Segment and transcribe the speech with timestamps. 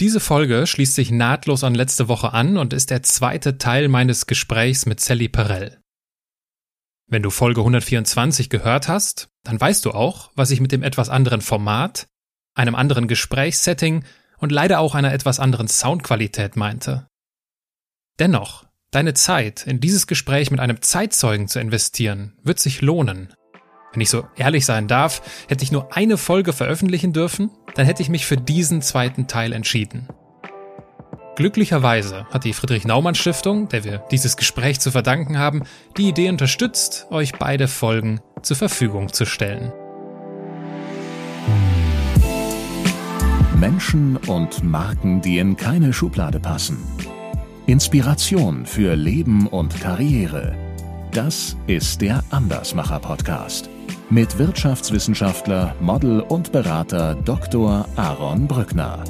[0.00, 4.26] Diese Folge schließt sich nahtlos an letzte Woche an und ist der zweite Teil meines
[4.26, 5.80] Gesprächs mit Sally Perel.
[7.08, 11.08] Wenn du Folge 124 gehört hast, dann weißt du auch, was ich mit dem etwas
[11.08, 12.06] anderen Format,
[12.54, 14.04] einem anderen Gesprächssetting
[14.36, 17.08] und leider auch einer etwas anderen Soundqualität meinte.
[18.20, 23.34] Dennoch, deine Zeit in dieses Gespräch mit einem Zeitzeugen zu investieren, wird sich lohnen.
[23.98, 28.00] Wenn ich so ehrlich sein darf, hätte ich nur eine Folge veröffentlichen dürfen, dann hätte
[28.00, 30.06] ich mich für diesen zweiten Teil entschieden.
[31.34, 35.64] Glücklicherweise hat die Friedrich Naumann Stiftung, der wir dieses Gespräch zu verdanken haben,
[35.96, 39.72] die Idee unterstützt, euch beide Folgen zur Verfügung zu stellen.
[43.56, 46.78] Menschen und Marken, die in keine Schublade passen.
[47.66, 50.54] Inspiration für Leben und Karriere.
[51.10, 53.68] Das ist der Andersmacher Podcast
[54.10, 57.84] mit Wirtschaftswissenschaftler, Model und Berater Dr.
[57.96, 59.04] Aaron Brückner.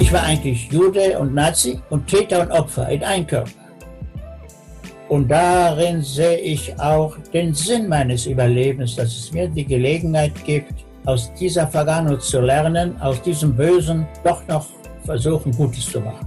[0.00, 3.50] Ich war eigentlich Jude und Nazi und Täter und Opfer in einem Körper.
[5.08, 10.74] Und darin sehe ich auch den Sinn meines Überlebens, dass es mir die Gelegenheit gibt,
[11.04, 14.66] aus dieser Vergangenheit zu lernen, aus diesem Bösen doch noch
[15.04, 16.26] versuchen, Gutes zu machen.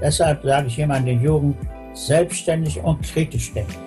[0.00, 1.56] Deshalb sage ich immer an den Jugend,
[1.96, 3.86] selbstständig und kritisch denken.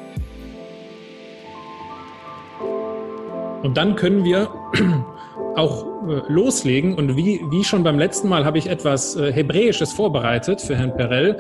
[3.64, 4.50] Und dann können wir
[5.56, 6.96] auch äh, loslegen.
[6.96, 10.96] Und wie, wie schon beim letzten Mal habe ich etwas äh, Hebräisches vorbereitet für Herrn
[10.96, 11.38] Perel.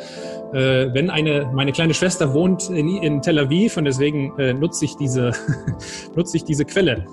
[0.53, 4.95] Äh, wenn eine, meine kleine Schwester wohnt in, in Tel Aviv und deswegen nutze ich
[4.97, 5.31] diese,
[6.15, 7.05] nutze ich diese Quelle.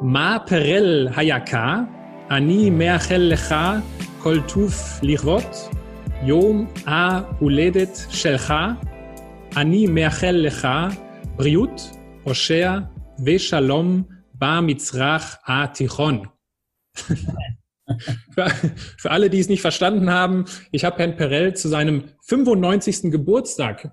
[0.00, 1.88] Ma Perel Hayaka,
[2.28, 3.82] Ani Meachel Lecha,
[4.22, 5.44] Kol Tuf Lichvot,
[6.23, 8.53] יום ההולדת שלך,
[9.57, 10.67] אני מאחל לך
[11.35, 11.81] בריאות,
[12.23, 12.79] עושר
[13.25, 16.23] ושלום במצרך התיכון.
[18.35, 18.49] für,
[18.97, 23.11] für alle, die es nicht verstanden haben, ich habe Herrn Perel zu seinem 95.
[23.11, 23.91] Geburtstag,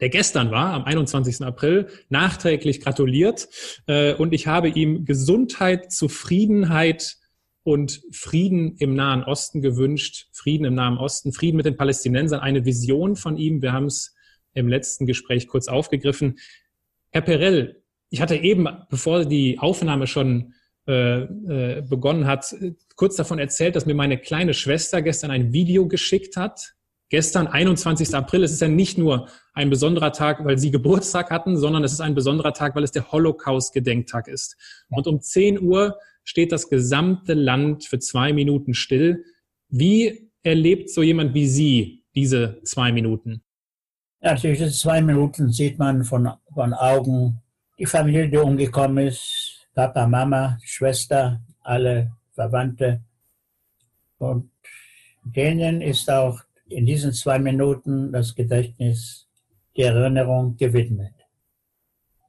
[0.00, 1.42] der gestern war, am 21.
[1.42, 3.48] April, nachträglich gratuliert
[3.86, 7.16] äh, und ich habe ihm Gesundheit, Zufriedenheit,
[7.65, 12.63] und Frieden im Nahen Osten gewünscht, Frieden im Nahen Osten, Frieden mit den Palästinensern, eine
[12.63, 13.63] Vision von ihm.
[13.63, 14.13] Wir haben es
[14.53, 16.37] im letzten Gespräch kurz aufgegriffen.
[17.09, 17.81] Herr Perel,
[18.11, 20.53] ich hatte eben, bevor die Aufnahme schon
[20.87, 22.55] äh, äh, begonnen hat,
[22.95, 26.75] kurz davon erzählt, dass mir meine kleine Schwester gestern ein Video geschickt hat.
[27.09, 28.13] Gestern, 21.
[28.13, 31.93] April, es ist ja nicht nur ein besonderer Tag, weil Sie Geburtstag hatten, sondern es
[31.93, 34.55] ist ein besonderer Tag, weil es der Holocaust-Gedenktag ist.
[34.89, 39.23] Und um 10 Uhr steht das gesamte Land für zwei Minuten still.
[39.69, 43.41] Wie erlebt so jemand wie Sie diese zwei Minuten?
[44.21, 47.41] Ja, durch diese zwei Minuten sieht man von, von Augen
[47.77, 53.01] die Familie, die umgekommen ist, Papa, Mama, Schwester, alle Verwandte.
[54.17, 54.49] Und
[55.23, 59.27] denen ist auch in diesen zwei Minuten das Gedächtnis,
[59.75, 61.13] die Erinnerung gewidmet.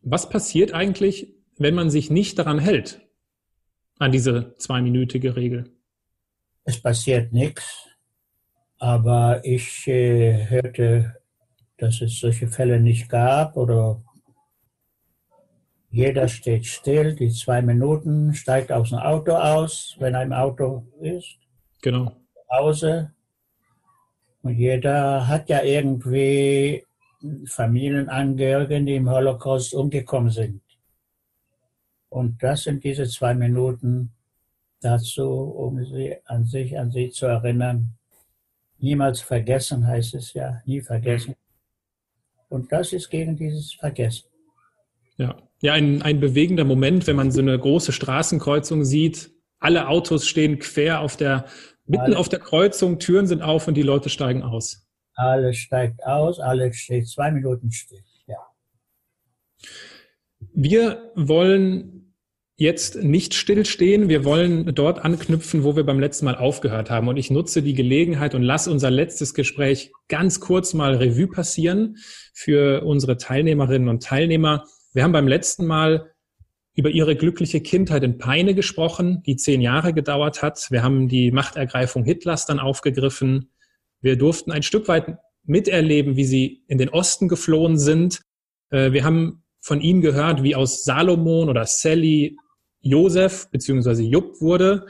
[0.02, 3.06] Was passiert eigentlich, wenn man sich nicht daran hält?
[3.98, 5.70] An diese zweiminütige Regel?
[6.64, 7.88] Es passiert nichts,
[8.78, 11.16] aber ich äh, hörte,
[11.76, 14.02] dass es solche Fälle nicht gab oder
[15.90, 20.86] jeder steht still, die zwei Minuten, steigt aus dem Auto aus, wenn er im Auto
[21.00, 21.38] ist.
[21.80, 22.12] Genau.
[22.50, 23.12] Hause.
[24.42, 26.84] Und jeder hat ja irgendwie
[27.46, 30.60] Familienangehörigen, die im Holocaust umgekommen sind.
[32.16, 34.10] Und das sind diese zwei Minuten
[34.81, 37.99] dazu, um sie an sich, an sie zu erinnern.
[38.78, 41.34] Niemals vergessen heißt es ja, nie vergessen.
[42.49, 44.31] Und das ist gegen dieses Vergessen.
[45.19, 49.31] Ja, ja ein, ein bewegender Moment, wenn man so eine große Straßenkreuzung sieht.
[49.59, 51.44] Alle Autos stehen quer auf der,
[51.84, 52.19] mitten Alle.
[52.19, 54.88] auf der Kreuzung, Türen sind auf und die Leute steigen aus.
[55.16, 58.00] Alles steigt aus, alles steht zwei Minuten still.
[58.26, 58.38] Ja.
[60.55, 61.95] Wir wollen
[62.56, 64.08] jetzt nicht stillstehen.
[64.08, 67.08] Wir wollen dort anknüpfen, wo wir beim letzten Mal aufgehört haben.
[67.08, 71.97] Und ich nutze die Gelegenheit und lasse unser letztes Gespräch ganz kurz mal Revue passieren
[72.32, 74.64] für unsere Teilnehmerinnen und Teilnehmer.
[74.94, 76.12] Wir haben beim letzten Mal
[76.75, 80.67] über ihre glückliche Kindheit in Peine gesprochen, die zehn Jahre gedauert hat.
[80.70, 83.50] Wir haben die Machtergreifung Hitlers dann aufgegriffen.
[84.00, 88.23] Wir durften ein Stück weit miterleben, wie sie in den Osten geflohen sind.
[88.70, 92.37] Äh, wir haben von ihm gehört, wie aus Salomon oder Sally
[92.87, 94.87] Josef beziehungsweise Jupp wurde.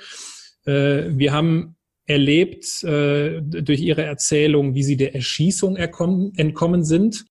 [0.65, 1.77] Äh, wir haben
[2.07, 7.25] erlebt äh, durch ihre Erzählung, wie sie der Erschießung entkommen sind.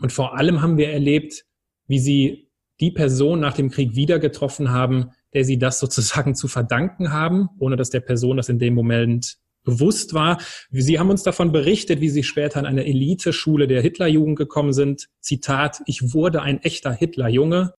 [0.00, 1.44] Und vor allem haben wir erlebt,
[1.86, 6.48] wie sie die Person nach dem Krieg wieder getroffen haben, der sie das sozusagen zu
[6.48, 10.38] verdanken haben, ohne dass der Person das in dem Moment bewusst war.
[10.70, 15.08] Sie haben uns davon berichtet, wie Sie später in eine Eliteschule der Hitlerjugend gekommen sind.
[15.20, 17.74] Zitat, ich wurde ein echter Hitlerjunge.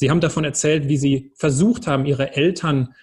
[0.00, 2.94] Sie haben davon erzählt, wie Sie versucht haben, Ihre Eltern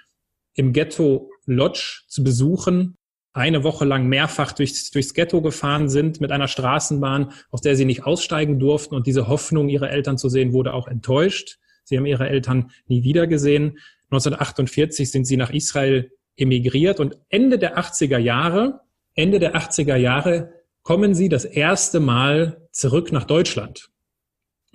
[0.55, 2.97] im Ghetto Lodge zu besuchen,
[3.33, 7.85] eine Woche lang mehrfach durchs, durchs Ghetto gefahren sind mit einer Straßenbahn, aus der sie
[7.85, 8.95] nicht aussteigen durften.
[8.95, 11.59] Und diese Hoffnung, ihre Eltern zu sehen, wurde auch enttäuscht.
[11.83, 13.77] Sie haben ihre Eltern nie wieder gesehen.
[14.09, 18.81] 1948 sind sie nach Israel emigriert und Ende der 80er Jahre,
[19.13, 20.51] Ende der 80er Jahre
[20.81, 23.91] kommen sie das erste Mal zurück nach Deutschland.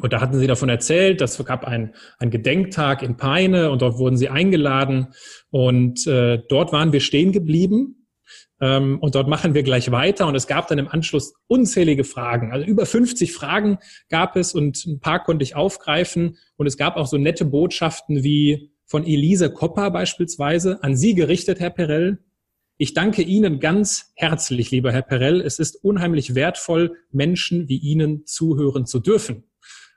[0.02, 3.98] Und da hatten sie davon erzählt, das gab ein, ein Gedenktag in Peine und dort
[3.98, 5.14] wurden sie eingeladen
[5.50, 8.08] und äh, dort waren wir stehen geblieben
[8.60, 12.50] ähm, und dort machen wir gleich weiter und es gab dann im Anschluss unzählige Fragen.
[12.50, 13.78] Also über 50 Fragen
[14.08, 18.24] gab es und ein paar konnte ich aufgreifen und es gab auch so nette Botschaften
[18.24, 22.18] wie von Elise Kopper beispielsweise an Sie gerichtet, Herr Perell.
[22.76, 25.40] Ich danke Ihnen ganz herzlich, lieber Herr Perell.
[25.40, 29.44] Es ist unheimlich wertvoll, Menschen wie Ihnen zuhören zu dürfen.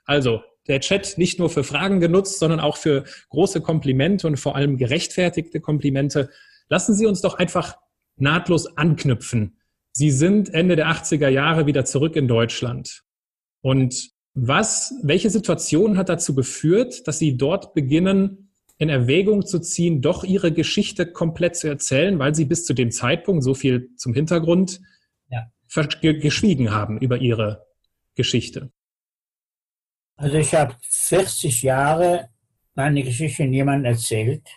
[0.06, 4.56] Also der Chat nicht nur für Fragen genutzt, sondern auch für große Komplimente und vor
[4.56, 6.30] allem gerechtfertigte Komplimente.
[6.68, 7.76] Lassen Sie uns doch einfach
[8.16, 9.58] nahtlos anknüpfen.
[9.92, 13.02] Sie sind Ende der 80er Jahre wieder zurück in Deutschland.
[13.60, 18.46] Und was, welche Situation hat dazu geführt, dass Sie dort beginnen,
[18.78, 22.90] in Erwägung zu ziehen, doch ihre Geschichte komplett zu erzählen, weil sie bis zu dem
[22.90, 24.80] Zeitpunkt, so viel zum Hintergrund,
[25.30, 25.50] ja.
[26.02, 27.66] geschwiegen haben über ihre
[28.14, 28.70] Geschichte?
[30.16, 32.30] Also ich habe 40 Jahre
[32.74, 34.48] meine Geschichte niemandem erzählt,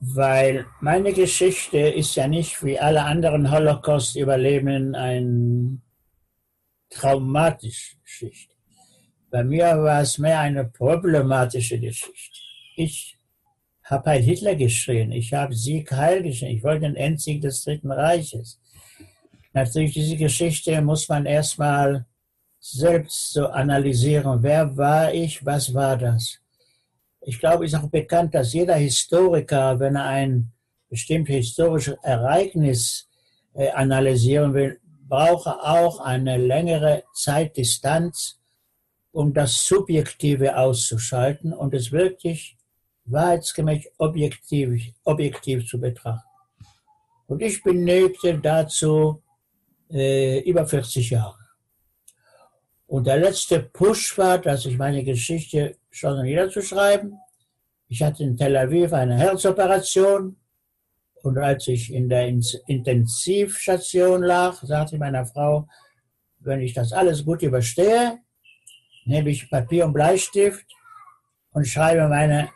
[0.00, 5.80] weil meine Geschichte ist ja nicht wie alle anderen Holocaust-Überlebenden eine
[6.90, 8.54] traumatische Geschichte.
[9.30, 12.38] Bei mir war es mehr eine problematische Geschichte.
[12.76, 13.18] Ich
[13.82, 17.90] habe Heil Hitler geschrien, ich habe Sieg Heil geschrien, ich wollte den Endsieg des Dritten
[17.90, 18.60] Reiches.
[19.52, 22.06] Natürlich, diese Geschichte muss man erstmal
[22.72, 24.42] selbst so analysieren.
[24.42, 25.44] Wer war ich?
[25.44, 26.38] Was war das?
[27.20, 30.52] Ich glaube, es ist auch bekannt, dass jeder Historiker, wenn er ein
[30.88, 33.08] bestimmtes historisches Ereignis
[33.54, 38.38] äh, analysieren will, braucht auch eine längere Zeitdistanz,
[39.12, 42.56] um das Subjektive auszuschalten und es wirklich
[43.04, 46.28] wahrheitsgemäß objektiv, objektiv zu betrachten.
[47.28, 49.22] Und ich benötigte dazu
[49.90, 51.45] äh, über 40 Jahre.
[52.86, 57.18] Und der letzte Push war, dass ich meine Geschichte schon niederzuschreiben.
[57.88, 60.36] Ich hatte in Tel Aviv eine Herzoperation.
[61.22, 65.66] Und als ich in der Intensivstation lag, sagte ich meiner Frau,
[66.38, 68.18] wenn ich das alles gut überstehe,
[69.04, 70.66] nehme ich Papier und Bleistift
[71.52, 72.50] und schreibe meine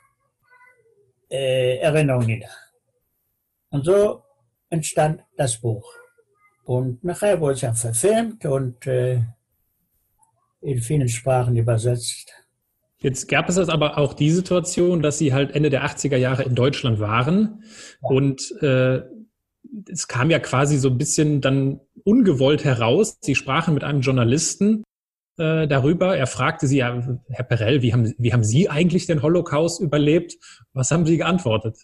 [1.28, 2.50] äh, Erinnerung nieder.
[3.70, 4.22] Und so
[4.68, 5.92] entstand das Buch.
[6.64, 9.22] Und nachher wurde es ja verfilmt und äh,
[10.60, 12.32] in vielen Sprachen übersetzt.
[12.98, 16.54] Jetzt gab es aber auch die Situation, dass Sie halt Ende der 80er Jahre in
[16.54, 17.64] Deutschland waren
[18.02, 18.08] ja.
[18.10, 19.02] und äh,
[19.90, 23.18] es kam ja quasi so ein bisschen dann ungewollt heraus.
[23.20, 24.84] Sie sprachen mit einem Journalisten
[25.38, 26.16] äh, darüber.
[26.16, 30.36] Er fragte sie, ja, Herr Perell, wie haben, wie haben Sie eigentlich den Holocaust überlebt?
[30.72, 31.78] Was haben Sie geantwortet?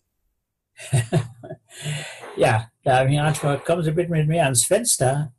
[2.37, 5.33] ja, da habe ich geantwortet, kommen Sie bitte mit mir ans Fenster.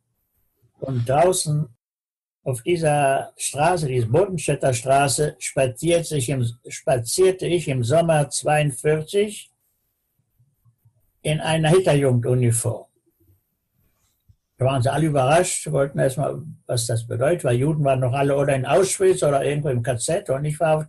[0.79, 1.67] Und draußen
[2.47, 9.51] auf dieser Straße, diese Bodenstädter Straße, spazierte ich, im, spazierte ich im Sommer 42
[11.23, 12.85] in einer Hitlerjugenduniform.
[14.57, 18.37] Da waren sie alle überrascht, wollten erstmal, was das bedeutet, weil Juden waren noch alle
[18.37, 20.87] oder in Auschwitz oder irgendwo im KZ und ich war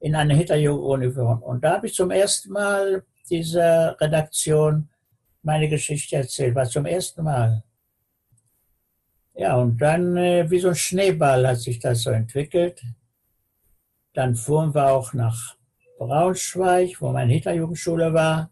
[0.00, 1.40] in einer Hitlerjugenduniform.
[1.40, 4.88] Und da habe ich zum ersten Mal dieser Redaktion
[5.42, 7.62] meine Geschichte erzählt, war zum ersten Mal.
[9.34, 12.82] Ja, und dann äh, wie so ein Schneeball hat sich das so entwickelt.
[14.12, 15.56] Dann fuhren wir auch nach
[15.98, 18.50] Braunschweig, wo meine Hitlerjugendschule war.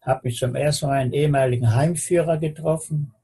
[0.00, 3.14] Habe mich zum ersten Mal einen ehemaligen Heimführer getroffen,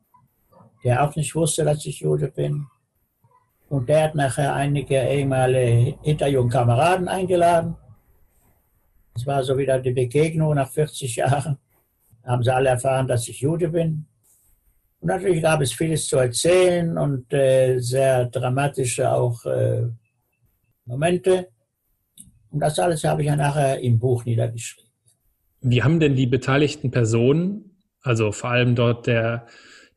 [0.84, 2.66] der auch nicht wusste, dass ich Jude bin.
[3.68, 7.76] Und der hat nachher einige ehemalige hinterjungen Kameraden eingeladen.
[9.16, 11.58] Es war so wieder die Begegnung nach 40 Jahren.
[12.24, 14.06] Haben sie alle erfahren, dass ich Jude bin.
[15.00, 19.82] Und natürlich gab es vieles zu erzählen und äh, sehr dramatische auch äh,
[20.84, 21.48] Momente.
[22.50, 24.90] Und das alles habe ich ja nachher im Buch niedergeschrieben.
[25.60, 29.46] Wie haben denn die beteiligten Personen, also vor allem dort der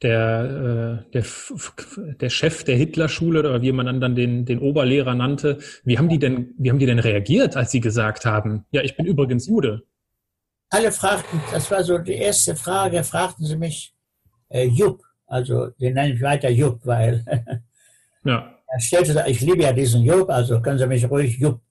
[0.01, 1.25] der, äh, der,
[2.19, 5.59] der Chef der Hitlerschule oder wie man dann den, den Oberlehrer nannte.
[5.83, 8.95] Wie haben die denn, wie haben die denn reagiert, als sie gesagt haben, ja, ich
[8.95, 9.83] bin übrigens Jude?
[10.69, 13.93] Alle fragten, das war so die erste Frage, fragten sie mich,
[14.51, 17.23] äh, Jupp, also den nenne ich weiter Jupp, weil
[18.23, 18.53] ja.
[18.67, 21.61] er stellte, ich liebe ja diesen Jupp, also können Sie mich ruhig Jupp.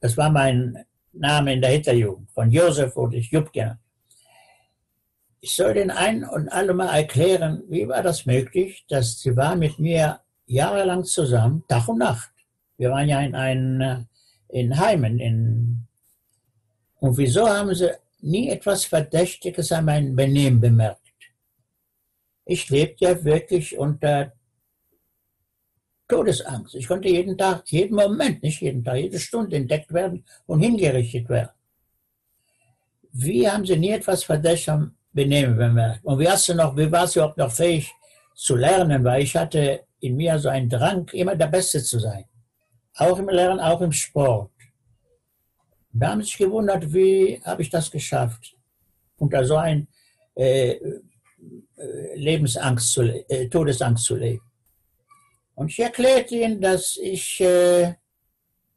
[0.00, 2.30] Das war mein Name in der Hitlerjugend.
[2.30, 3.80] Von Josef wurde ich Jupp genannt.
[5.40, 9.54] Ich soll den einen und alle mal erklären, wie war das möglich, dass sie war
[9.56, 12.30] mit mir jahrelang zusammen, Tag und Nacht.
[12.76, 14.08] Wir waren ja in, ein,
[14.48, 15.18] in Heimen.
[15.18, 15.86] In,
[17.00, 21.07] und wieso haben sie nie etwas Verdächtiges an meinem Benehmen bemerkt?
[22.50, 24.32] Ich lebte ja wirklich unter
[26.08, 26.74] Todesangst.
[26.76, 31.28] Ich konnte jeden Tag, jeden Moment, nicht jeden Tag, jede Stunde entdeckt werden und hingerichtet
[31.28, 31.50] werden.
[33.12, 36.02] Wie haben Sie nie etwas Verdächtiges Benehmen bemerkt?
[36.06, 37.92] Und wie hast du noch, wie warst du überhaupt noch fähig
[38.34, 39.04] zu lernen?
[39.04, 42.24] Weil ich hatte in mir so einen Drang, immer der Beste zu sein.
[42.94, 44.52] Auch im Lernen, auch im Sport.
[45.92, 48.56] Da haben sich gewundert, wie habe ich das geschafft,
[49.18, 49.86] unter so ein
[50.34, 51.00] äh, äh,
[52.14, 54.42] Lebensangst zu, äh, Todesangst zu leben.
[55.54, 57.94] Und ich erklärte ihnen, dass ich, äh,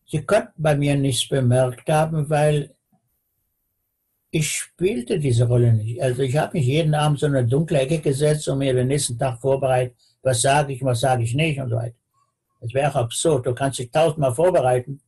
[0.06, 2.74] sie konnten bei mir nichts bemerkt haben, weil
[4.32, 6.02] ich spielte diese Rolle nicht.
[6.02, 8.88] Also ich habe mich jeden Abend so in eine dunkle Ecke gesetzt und mir den
[8.88, 11.96] nächsten Tag vorbereitet, was sage ich, was sage ich nicht und so weiter.
[12.62, 13.46] Das wäre auch absurd.
[13.46, 15.02] Du kannst dich tausendmal vorbereiten,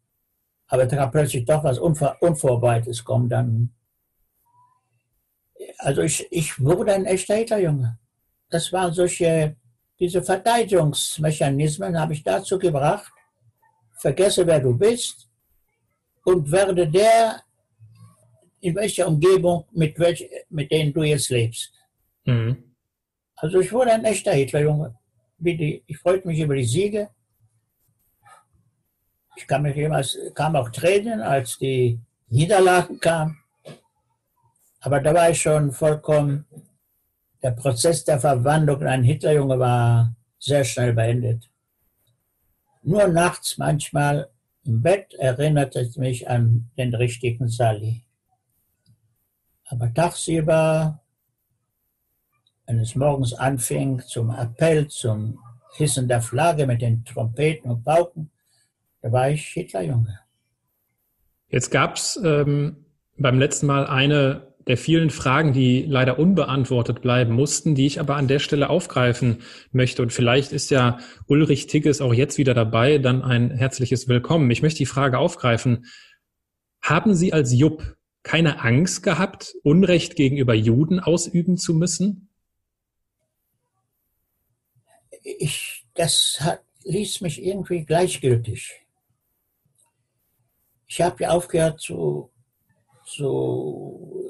[0.67, 3.29] aber da kann plötzlich doch was Unvor Unvorbereitetes kommen.
[3.29, 3.69] Dann
[5.77, 7.97] also ich, ich wurde ein echter Hitlerjunge.
[8.49, 9.55] Das waren solche
[9.99, 13.11] diese Verteidigungsmechanismen habe ich dazu gebracht,
[13.97, 15.29] vergesse, wer du bist
[16.25, 17.41] und werde der,
[18.59, 21.71] in welcher Umgebung, mit, welch, mit denen du jetzt lebst.
[22.25, 22.75] Mhm.
[23.35, 24.93] Also ich wurde ein echter Hitlerjunge.
[25.39, 27.09] Ich freute mich über die Siege.
[29.35, 33.42] Ich kam, mich jemals, kam auch Tränen, als die Niederlagen kamen.
[34.83, 36.45] Aber da war ich schon vollkommen
[37.41, 41.49] der Prozess der Verwandlung in einen Hitlerjunge war sehr schnell beendet.
[42.81, 44.29] Nur nachts manchmal
[44.65, 48.03] im Bett erinnerte es mich an den richtigen Sally.
[49.65, 51.01] Aber tagsüber,
[52.65, 55.39] wenn es morgens anfing zum Appell, zum
[55.75, 58.31] Hissen der Flagge mit den Trompeten und Pauken,
[59.01, 60.19] da war ich Hitlerjunge.
[61.47, 62.85] Jetzt gab es ähm,
[63.17, 68.15] beim letzten Mal eine der vielen Fragen, die leider unbeantwortet bleiben mussten, die ich aber
[68.15, 69.39] an der Stelle aufgreifen
[69.71, 70.01] möchte.
[70.01, 74.49] Und vielleicht ist ja Ulrich Tigges auch jetzt wieder dabei, dann ein herzliches Willkommen.
[74.51, 75.85] Ich möchte die Frage aufgreifen.
[76.81, 82.29] Haben Sie als Jupp keine Angst gehabt, Unrecht gegenüber Juden ausüben zu müssen?
[85.23, 88.81] Ich, das hat, ließ mich irgendwie gleichgültig.
[90.87, 92.29] Ich habe ja aufgehört zu,
[93.05, 94.22] zu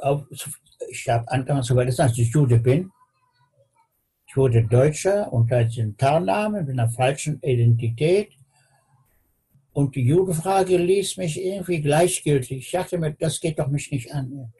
[0.00, 0.24] auf,
[0.88, 2.90] ich habe angefangen zu vergessen, dass ich Jude bin.
[4.26, 8.32] Ich wurde Deutscher unter dem Tarnnamen, mit einer falschen Identität.
[9.72, 12.58] Und die Judenfrage ließ mich irgendwie gleichgültig.
[12.58, 14.52] Ich dachte mir, das geht doch mich nicht an.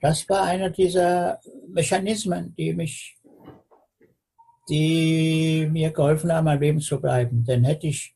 [0.00, 3.18] Das war einer dieser Mechanismen, die mich,
[4.68, 7.44] die mir geholfen haben, am Leben zu bleiben.
[7.44, 8.14] Denn hätte ich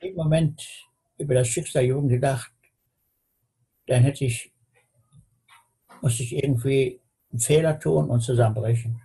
[0.00, 0.62] im Moment
[1.18, 2.50] über das Schicksal Jugend gedacht,
[3.88, 4.52] dann hätte ich,
[6.00, 9.00] musste ich irgendwie einen Fehler tun und zusammenbrechen.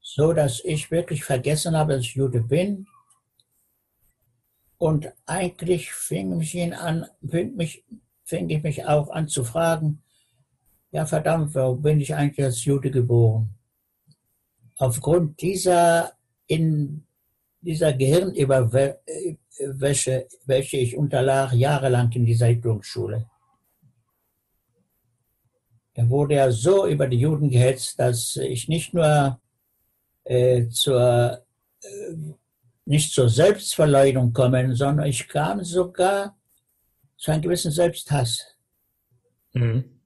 [0.00, 2.86] So dass ich wirklich vergessen habe, dass ich Jude bin.
[4.78, 7.84] Und eigentlich fing mich ihn an, fing, mich,
[8.24, 10.02] fing ich mich auch an zu fragen,
[10.90, 13.54] ja verdammt, warum bin ich eigentlich als Jude geboren?
[14.76, 16.12] Aufgrund dieser,
[16.46, 17.06] in
[17.60, 23.26] dieser Gehirnüberwäsche, welche ich unterlag jahrelang in dieser Hitlerschule.
[25.96, 29.40] Da wurde er so über die Juden gehetzt, dass ich nicht nur
[30.24, 31.42] äh, zur,
[31.80, 32.16] äh,
[32.84, 36.36] nicht zur Selbstverleugnung komme, sondern ich kam sogar
[37.16, 38.44] zu einem gewissen Selbsthass.
[39.54, 40.02] Mhm.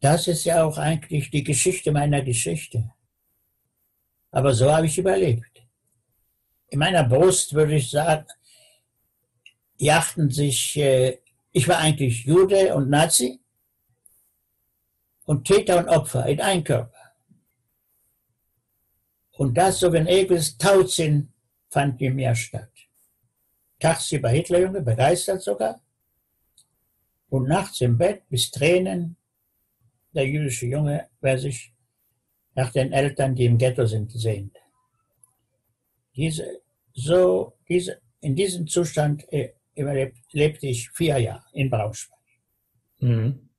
[0.00, 2.90] Das ist ja auch eigentlich die Geschichte meiner Geschichte.
[4.32, 5.62] Aber so habe ich überlebt.
[6.70, 8.26] In meiner Brust würde ich sagen,
[9.78, 11.18] jachten sich, äh,
[11.52, 13.39] ich war eigentlich Jude und Nazi,
[15.30, 17.12] und Täter und Opfer in einen Körper.
[19.38, 21.32] Und das, so wenn Egels Tautsinn,
[21.68, 22.72] fand in mir statt.
[23.78, 25.80] Tagsüber Hitlerjunge, begeistert sogar,
[27.28, 29.16] und nachts im Bett bis Tränen,
[30.12, 31.72] der jüdische Junge, wer sich
[32.56, 34.56] nach den Eltern, die im Ghetto sind, sehnt.
[36.16, 36.60] Diese,
[36.92, 39.52] so, diese, in diesem Zustand äh,
[40.32, 42.18] lebte ich vier Jahre in Braunschweig.
[42.98, 43.49] Mhm.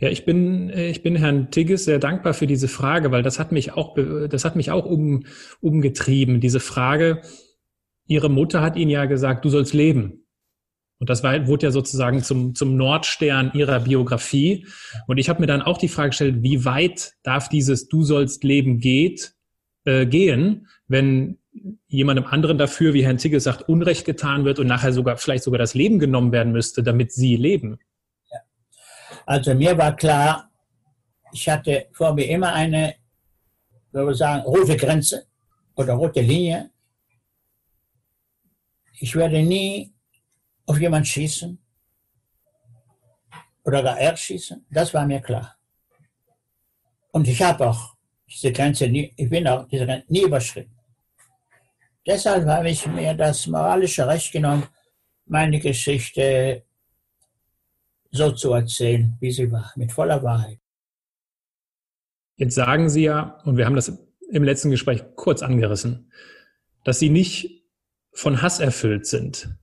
[0.00, 3.38] Ja, ich bin, äh, ich bin Herrn Tigges sehr dankbar für diese Frage, weil das
[3.38, 3.96] hat mich auch,
[4.28, 5.24] das hat mich auch um,
[5.60, 6.40] umgetrieben.
[6.40, 7.22] Diese Frage,
[8.06, 10.22] Ihre Mutter hat Ihnen ja gesagt, du sollst leben.
[11.02, 14.68] Und das war, wurde ja sozusagen zum, zum Nordstern ihrer Biografie.
[15.08, 18.44] Und ich habe mir dann auch die Frage gestellt, wie weit darf dieses Du sollst
[18.44, 19.34] leben geht,
[19.84, 21.38] äh, gehen, wenn
[21.88, 25.58] jemandem anderen dafür, wie Herrn Tigge sagt, Unrecht getan wird und nachher sogar vielleicht sogar
[25.58, 27.78] das Leben genommen werden müsste, damit sie leben.
[29.32, 30.50] Also mir war klar,
[31.32, 32.96] ich hatte vor mir immer eine,
[33.90, 35.26] würde ich sagen, rote Grenze
[35.74, 36.70] oder rote Linie.
[39.00, 39.90] Ich werde nie
[40.66, 41.58] auf jemanden schießen
[43.64, 45.56] oder gar erschießen, das war mir klar.
[47.12, 47.96] Und ich habe auch
[48.28, 50.76] diese Grenze nie, ich bin auch diese Grenze nie überschritten.
[52.06, 54.68] Deshalb habe ich mir das moralische Recht genommen,
[55.24, 56.66] meine Geschichte
[58.12, 60.58] so zu erzählen, wie sie war, mit voller Wahrheit.
[62.36, 63.98] Jetzt sagen Sie ja, und wir haben das
[64.30, 66.10] im letzten Gespräch kurz angerissen,
[66.84, 67.64] dass Sie nicht
[68.12, 69.54] von Hass erfüllt sind.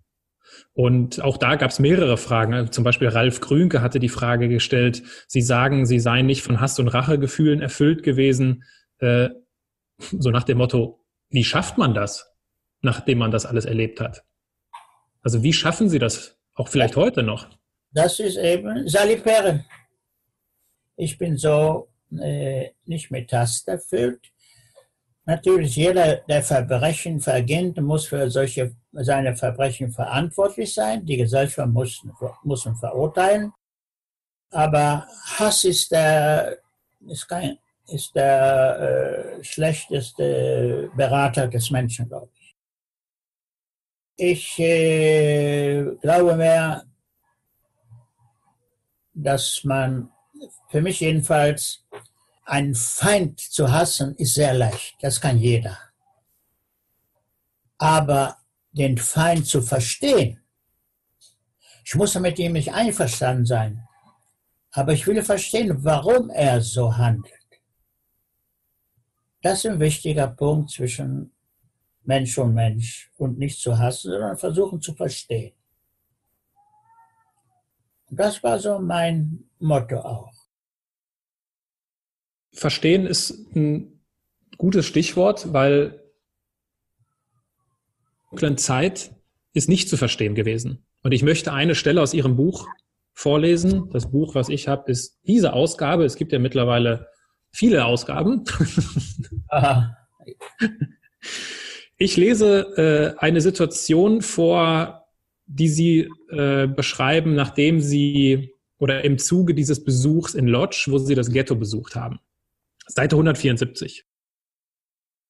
[0.73, 2.71] Und auch da gab es mehrere Fragen.
[2.71, 6.79] Zum Beispiel Ralf Grünke hatte die Frage gestellt, Sie sagen, Sie seien nicht von Hass
[6.79, 8.63] und Rachegefühlen erfüllt gewesen.
[8.99, 9.29] Äh,
[9.97, 12.33] so nach dem Motto, wie schafft man das,
[12.81, 14.23] nachdem man das alles erlebt hat?
[15.21, 17.58] Also wie schaffen Sie das auch vielleicht heute noch?
[17.91, 19.65] Das ist eben Salipere.
[20.95, 24.31] Ich bin so äh, nicht mit Hass erfüllt.
[25.25, 31.05] Natürlich, jeder, der Verbrechen verginnt, muss für solche, seine Verbrechen verantwortlich sein.
[31.05, 32.01] Die Gesellschaft muss,
[32.43, 33.53] muss ihn verurteilen.
[34.51, 36.57] Aber Hass ist der,
[37.07, 42.55] ist kein, ist der äh, schlechteste Berater des Menschen, glaube ich.
[44.17, 46.88] Ich äh, glaube mehr,
[49.23, 50.11] dass man,
[50.69, 51.85] für mich jedenfalls,
[52.45, 55.77] einen Feind zu hassen ist sehr leicht, das kann jeder.
[57.77, 58.37] Aber
[58.71, 60.41] den Feind zu verstehen,
[61.85, 63.87] ich muss mit ihm nicht einverstanden sein,
[64.71, 67.33] aber ich will verstehen, warum er so handelt.
[69.41, 71.31] Das ist ein wichtiger Punkt zwischen
[72.03, 75.53] Mensch und Mensch und nicht zu hassen, sondern versuchen zu verstehen.
[78.11, 80.31] Das war so mein Motto auch.
[82.53, 84.01] Verstehen ist ein
[84.57, 86.03] gutes Stichwort, weil
[88.29, 89.15] dunklen Zeit
[89.53, 90.85] ist nicht zu verstehen gewesen.
[91.03, 92.67] Und ich möchte eine Stelle aus Ihrem Buch
[93.13, 93.89] vorlesen.
[93.91, 96.05] Das Buch, was ich habe, ist diese Ausgabe.
[96.05, 97.07] Es gibt ja mittlerweile
[97.51, 98.43] viele Ausgaben.
[99.49, 99.95] Aha.
[102.01, 105.08] Ich lese äh, eine Situation vor,
[105.49, 111.15] die Sie äh, beschreiben, nachdem Sie oder im Zuge dieses Besuchs in Lodz, wo Sie
[111.15, 112.19] das Ghetto besucht haben.
[112.87, 114.05] Seite 174.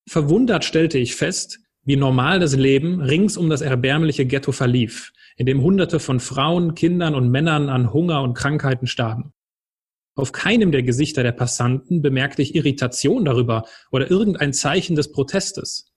[0.08, 5.45] Verwundert stellte ich fest, wie normal das Leben rings um das erbärmliche Ghetto verlief, in
[5.45, 9.34] dem Hunderte von Frauen, Kindern und Männern an Hunger und Krankheiten starben.
[10.15, 15.88] Auf keinem der Gesichter der Passanten bemerkte ich Irritation darüber oder irgendein Zeichen des Protestes.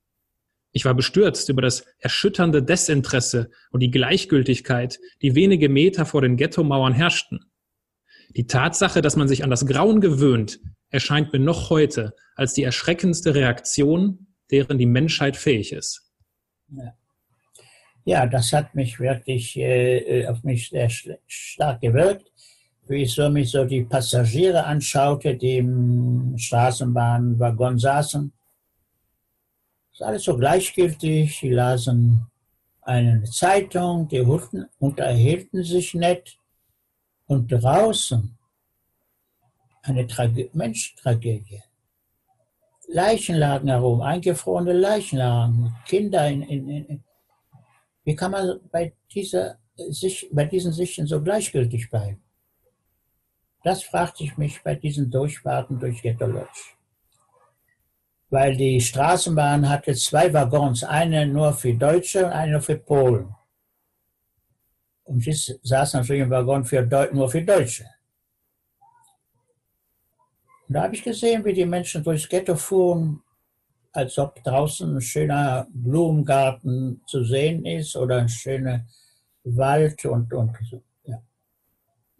[0.73, 6.35] Ich war bestürzt über das erschütternde Desinteresse und die Gleichgültigkeit, die wenige Meter vor den
[6.35, 7.45] Ghettomauern herrschten.
[8.35, 10.59] Die Tatsache, dass man sich an das Grauen gewöhnt,
[10.89, 16.11] erscheint mir noch heute als die erschreckendste Reaktion, deren die Menschheit fähig ist.
[18.05, 22.31] Ja, das hat mich wirklich äh, äh auf mich sehr stark gewirkt,
[22.87, 28.33] wie ich so mich so die Passagiere anschaute, die im Straßenbahnwaggon saßen.
[29.93, 31.39] Das ist alles so gleichgültig.
[31.39, 32.25] Die lasen
[32.81, 34.21] eine Zeitung, die
[34.79, 36.37] unterhielten sich nett.
[37.27, 38.37] Und draußen
[39.83, 41.61] eine Trage Menschentragödie.
[42.87, 47.03] Leichen lagen herum, eingefrorene Leichen lagen, Kinder in, in, in.
[48.03, 49.59] Wie kann man bei, dieser,
[50.31, 52.21] bei diesen Sichten so gleichgültig bleiben?
[53.63, 56.75] Das fragte ich mich bei diesen Durchfahrten durch Ghetto Lodge.
[58.33, 63.35] Weil die Straßenbahn hatte zwei Waggons, eine nur für Deutsche und eine für Polen.
[65.03, 67.85] Und ich saß natürlich im Waggon für Deu nur für Deutsche.
[70.67, 73.21] Und da habe ich gesehen, wie die Menschen durchs Ghetto fuhren,
[73.91, 78.83] als ob draußen ein schöner Blumengarten zu sehen ist oder ein schöner
[79.43, 80.57] Wald und, und.
[81.05, 81.21] Ja.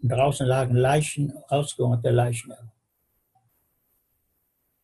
[0.00, 2.52] Und draußen lagen Leichen, ausgehungerte Leichen.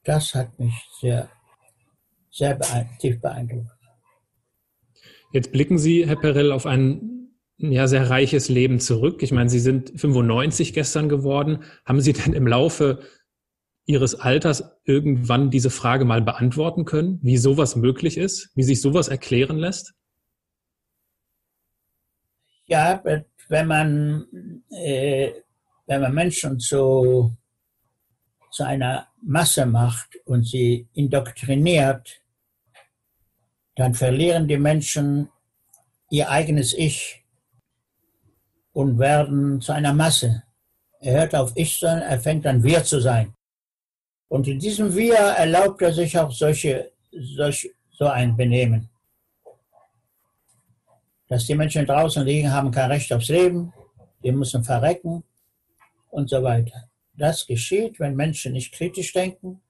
[0.04, 1.30] Das hat mich sehr,
[2.30, 2.58] sehr
[2.98, 3.70] tief beeindruckt.
[5.32, 7.20] Jetzt blicken Sie, Herr Perel, auf ein
[7.58, 9.22] ja, sehr reiches Leben zurück.
[9.22, 11.64] Ich meine, Sie sind 95 gestern geworden.
[11.84, 13.00] Haben Sie denn im Laufe
[13.84, 19.08] Ihres Alters irgendwann diese Frage mal beantworten können, wie sowas möglich ist, wie sich sowas
[19.08, 19.94] erklären lässt?
[22.64, 23.02] Ja,
[23.48, 25.32] wenn man, äh,
[25.86, 27.36] wenn man Menschen zu,
[28.52, 32.22] zu einer Masse macht und sie indoktriniert,
[33.76, 35.28] dann verlieren die Menschen
[36.10, 37.24] ihr eigenes Ich
[38.72, 40.42] und werden zu einer Masse.
[41.00, 43.34] Er hört auf Ich sein, er fängt an Wir zu sein.
[44.28, 48.88] Und in diesem Wir erlaubt er sich auch solche, solch, so ein Benehmen.
[51.28, 53.72] Dass die Menschen draußen liegen, haben kein Recht aufs Leben,
[54.22, 55.24] die müssen verrecken
[56.10, 56.89] und so weiter.
[57.20, 59.60] Das geschieht, wenn Menschen nicht kritisch denken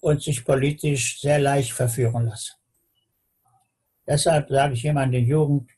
[0.00, 2.54] und sich politisch sehr leicht verführen lassen.
[4.04, 5.70] Deshalb sage ich immer an die Jugend,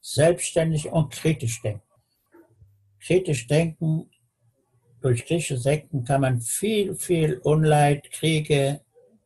[0.00, 1.82] selbstständig und kritisch denken.
[3.00, 4.08] Kritisch denken
[5.00, 8.80] durch griechische Sekten kann man viel, viel Unleid, Kriege,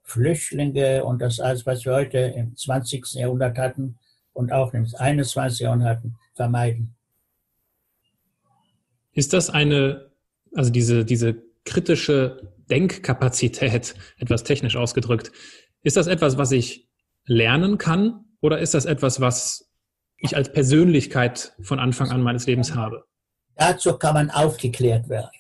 [0.05, 3.12] Flüchtlinge und das alles, was wir heute im 20.
[3.12, 3.98] Jahrhundert hatten
[4.33, 5.61] und auch im 21.
[5.61, 6.94] Jahrhundert hatten, vermeiden.
[9.12, 10.12] Ist das eine,
[10.55, 15.33] also diese, diese kritische Denkkapazität, etwas technisch ausgedrückt,
[15.83, 16.88] ist das etwas, was ich
[17.25, 19.71] lernen kann oder ist das etwas, was
[20.19, 23.05] ich als Persönlichkeit von Anfang an meines Lebens habe?
[23.57, 25.31] Dazu kann man aufgeklärt werden.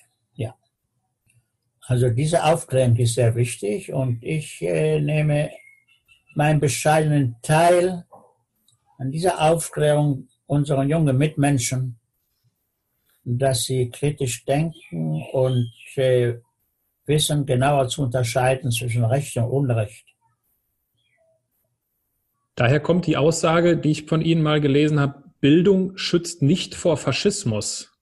[1.86, 5.50] Also diese Aufklärung ist sehr wichtig und ich äh, nehme
[6.34, 8.04] meinen bescheidenen Teil
[8.98, 11.98] an dieser Aufklärung unserer jungen Mitmenschen,
[13.24, 16.34] dass sie kritisch denken und äh,
[17.06, 20.06] wissen genauer zu unterscheiden zwischen Recht und Unrecht.
[22.54, 26.96] Daher kommt die Aussage, die ich von Ihnen mal gelesen habe, Bildung schützt nicht vor
[26.96, 27.92] Faschismus.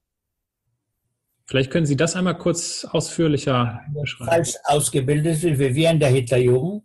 [1.47, 4.31] Vielleicht können Sie das einmal kurz ausführlicher beschreiben.
[4.31, 6.85] Falsch ausgebildet wie wir in der Hitlerjugend,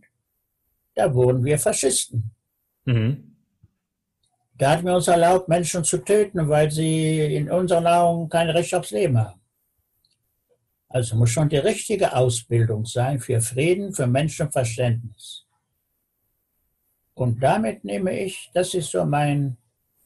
[0.95, 2.32] da wurden wir Faschisten.
[2.86, 3.35] Mhm.
[4.58, 8.74] Da hatten wir uns erlaubt, Menschen zu töten, weil sie in unseren Augen kein Recht
[8.74, 9.41] aufs Leben haben.
[10.88, 15.46] Also muss schon die richtige Ausbildung sein für Frieden, für Menschenverständnis.
[17.15, 19.58] Und damit nehme ich, das ist so mein,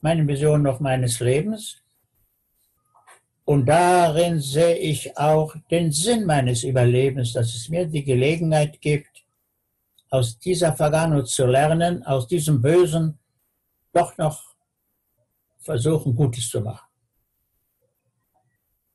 [0.02, 1.78] meine Vision noch meines Lebens,
[3.46, 9.24] und darin sehe ich auch den Sinn meines Überlebens, dass es mir die Gelegenheit gibt,
[10.12, 13.19] aus dieser Vergangenheit zu lernen, aus diesem Bösen
[13.94, 14.56] doch noch
[15.60, 16.88] versuchen, Gutes zu machen.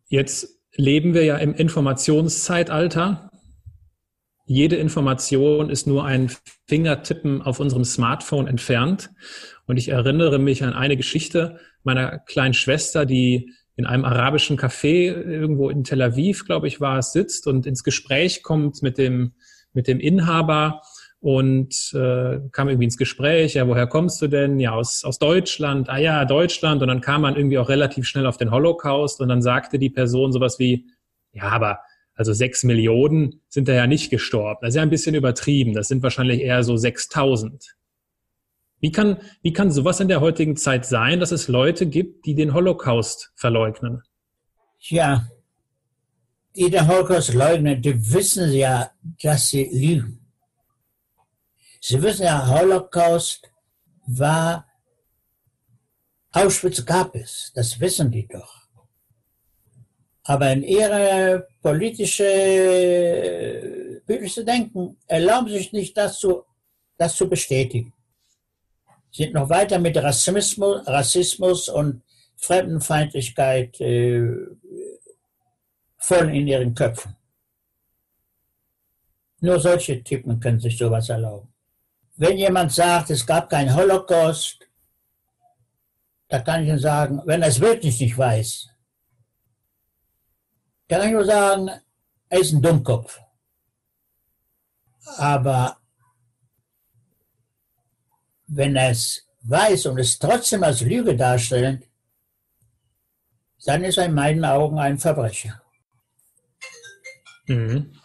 [0.06, 3.30] Jetzt leben wir ja im Informationszeitalter.
[4.46, 6.30] Jede Information ist nur ein
[6.66, 9.10] Fingertippen auf unserem Smartphone entfernt.
[9.66, 15.12] Und ich erinnere mich an eine Geschichte meiner kleinen Schwester, die in einem arabischen Café
[15.12, 19.32] irgendwo in Tel Aviv, glaube ich, war es, sitzt und ins Gespräch kommt mit dem,
[19.72, 20.82] mit dem Inhaber
[21.24, 24.60] und äh, kam irgendwie ins Gespräch, ja, woher kommst du denn?
[24.60, 25.88] Ja, aus, aus Deutschland.
[25.88, 26.82] Ah ja, Deutschland.
[26.82, 29.88] Und dann kam man irgendwie auch relativ schnell auf den Holocaust und dann sagte die
[29.88, 30.84] Person sowas wie,
[31.32, 31.78] ja, aber
[32.12, 34.58] also sechs Millionen sind da ja nicht gestorben.
[34.60, 35.72] Das ist ja ein bisschen übertrieben.
[35.72, 37.74] Das sind wahrscheinlich eher so 6000.
[38.80, 42.34] Wie kann, wie kann sowas in der heutigen Zeit sein, dass es Leute gibt, die
[42.34, 44.02] den Holocaust verleugnen?
[44.78, 45.26] Ja,
[46.54, 48.90] die den Holocaust leugnen, die wissen ja,
[49.22, 50.23] dass sie lügen.
[51.86, 53.50] Sie wissen ja, Holocaust
[54.06, 54.66] war,
[56.32, 58.54] Auschwitz gab es, das wissen die doch.
[60.24, 62.24] Aber in ihre politische,
[64.06, 66.44] politische Denken erlauben sich nicht, das zu,
[66.96, 67.92] das zu bestätigen
[69.14, 72.02] sind noch weiter mit Rassismus, Rassismus und
[72.36, 74.28] Fremdenfeindlichkeit äh,
[75.98, 77.14] voll in ihren Köpfen.
[79.40, 81.53] Nur solche Typen können sich sowas erlauben.
[82.16, 84.58] Wenn jemand sagt, es gab keinen Holocaust,
[86.28, 88.68] da kann ich ihm sagen, wenn er es wirklich nicht weiß,
[90.88, 91.70] kann ich nur sagen,
[92.28, 93.20] er ist ein Dummkopf.
[95.16, 95.78] Aber
[98.46, 101.88] wenn er es weiß und es trotzdem als Lüge darstellt,
[103.64, 105.62] dann ist er in meinen Augen ein Verbrecher.
[107.46, 107.98] Mhm.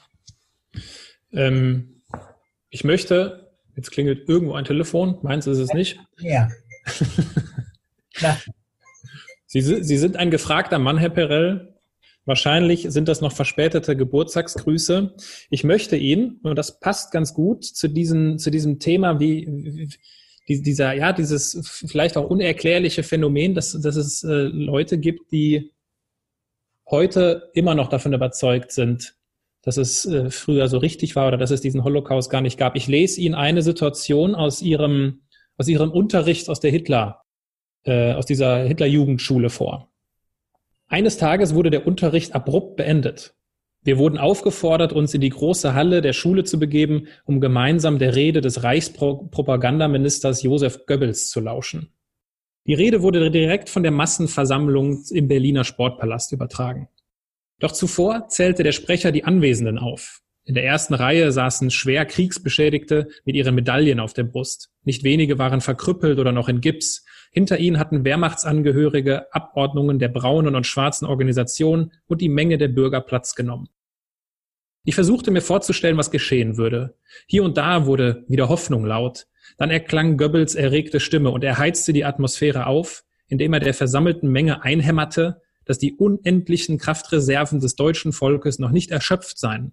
[1.31, 2.01] Ähm,
[2.69, 3.48] ich möchte,
[3.79, 5.99] jetzt klingelt irgendwo ein Telefon, meins ist es nicht.
[6.19, 6.49] Ja.
[9.45, 11.75] Sie, Sie sind ein gefragter Mann, Herr Perel.
[12.25, 15.15] Wahrscheinlich sind das noch verspätete Geburtstagsgrüße.
[15.49, 19.89] Ich möchte Ihnen, und das passt ganz gut zu diesem, zu diesem Thema, wie,
[20.45, 25.71] wie dieser, ja, dieses vielleicht auch unerklärliche Phänomen, dass, dass es äh, Leute gibt, die
[26.89, 29.15] heute immer noch davon überzeugt sind,
[29.61, 32.75] dass es äh, früher so richtig war oder dass es diesen Holocaust gar nicht gab.
[32.75, 35.21] Ich lese Ihnen eine Situation aus Ihrem,
[35.57, 37.23] aus Ihrem Unterricht aus der Hitler,
[37.83, 39.91] äh, aus dieser Hitler-Jugendschule vor.
[40.87, 43.35] Eines Tages wurde der Unterricht abrupt beendet.
[43.81, 48.15] Wir wurden aufgefordert, uns in die große Halle der Schule zu begeben, um gemeinsam der
[48.15, 51.93] Rede des Reichspropagandaministers Josef Goebbels zu lauschen.
[52.65, 56.89] Die Rede wurde direkt von der Massenversammlung im Berliner Sportpalast übertragen.
[57.59, 60.21] Doch zuvor zählte der Sprecher die Anwesenden auf.
[60.45, 64.71] In der ersten Reihe saßen schwer Kriegsbeschädigte mit ihren Medaillen auf der Brust.
[64.83, 67.05] Nicht wenige waren verkrüppelt oder noch in Gips.
[67.31, 73.01] Hinter ihnen hatten Wehrmachtsangehörige, Abordnungen der braunen und schwarzen Organisationen und die Menge der Bürger
[73.01, 73.69] Platz genommen.
[74.85, 76.95] Ich versuchte mir vorzustellen, was geschehen würde.
[77.27, 79.27] Hier und da wurde wieder Hoffnung laut.
[79.57, 84.31] Dann erklang Goebbels erregte Stimme und er heizte die Atmosphäre auf, indem er der versammelten
[84.31, 89.71] Menge einhämmerte, dass die unendlichen Kraftreserven des deutschen Volkes noch nicht erschöpft seien.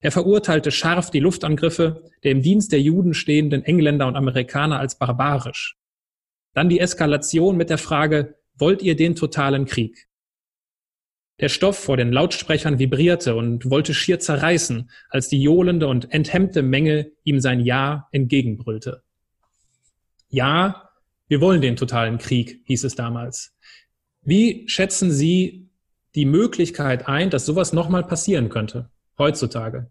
[0.00, 4.96] Er verurteilte scharf die Luftangriffe der im Dienst der Juden stehenden Engländer und Amerikaner als
[4.96, 5.76] barbarisch.
[6.54, 10.08] Dann die Eskalation mit der Frage, wollt ihr den totalen Krieg?
[11.38, 16.62] Der Stoff vor den Lautsprechern vibrierte und wollte schier zerreißen, als die johlende und enthemmte
[16.62, 19.02] Menge ihm sein Ja entgegenbrüllte.
[20.30, 20.88] Ja,
[21.28, 23.54] wir wollen den totalen Krieg, hieß es damals.
[24.22, 25.68] Wie schätzen Sie
[26.14, 29.90] die Möglichkeit ein, dass sowas nochmal passieren könnte, heutzutage?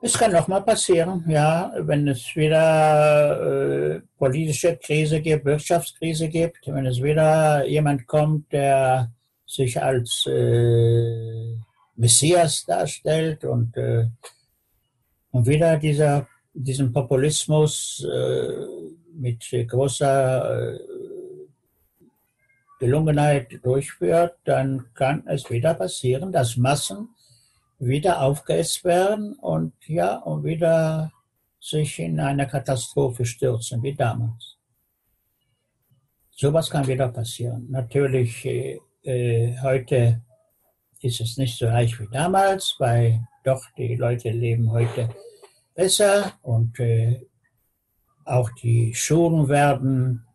[0.00, 6.86] Es kann nochmal passieren, ja, wenn es wieder äh, politische Krise gibt, Wirtschaftskrise gibt, wenn
[6.86, 9.10] es wieder jemand kommt, der
[9.44, 11.56] sich als äh,
[11.96, 14.06] Messias darstellt und, äh,
[15.32, 18.66] und wieder dieser, diesen Populismus äh,
[19.14, 20.78] mit großer äh,
[22.78, 27.08] Gelungenheit durchführt, dann kann es wieder passieren, dass Massen
[27.78, 31.12] wieder aufgehetzt werden und ja, und wieder
[31.60, 34.56] sich in eine Katastrophe stürzen, wie damals.
[36.30, 37.66] Sowas kann wieder passieren.
[37.68, 40.22] Natürlich, äh, äh, heute
[41.00, 45.08] ist es nicht so reich wie damals, weil doch die Leute leben heute
[45.74, 47.26] besser und äh,
[48.24, 50.27] auch die Schulen werden,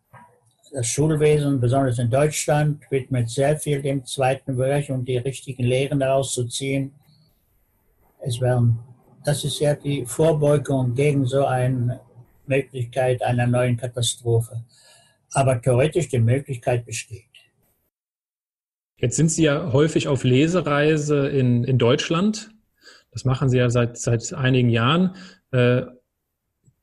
[0.74, 6.00] das Schulwesen, besonders in Deutschland, widmet sehr viel dem zweiten Bereich und die richtigen Lehren
[6.00, 6.94] daraus zu ziehen
[8.26, 8.80] es werden,
[9.26, 12.00] das ist ja die Vorbeugung gegen so eine
[12.46, 14.64] Möglichkeit einer neuen Katastrophe.
[15.34, 17.26] Aber theoretisch die Möglichkeit besteht.
[18.98, 22.52] Jetzt sind Sie ja häufig auf Lesereise in, in Deutschland.
[23.12, 25.16] Das machen Sie ja seit, seit einigen Jahren.
[25.52, 25.84] Äh,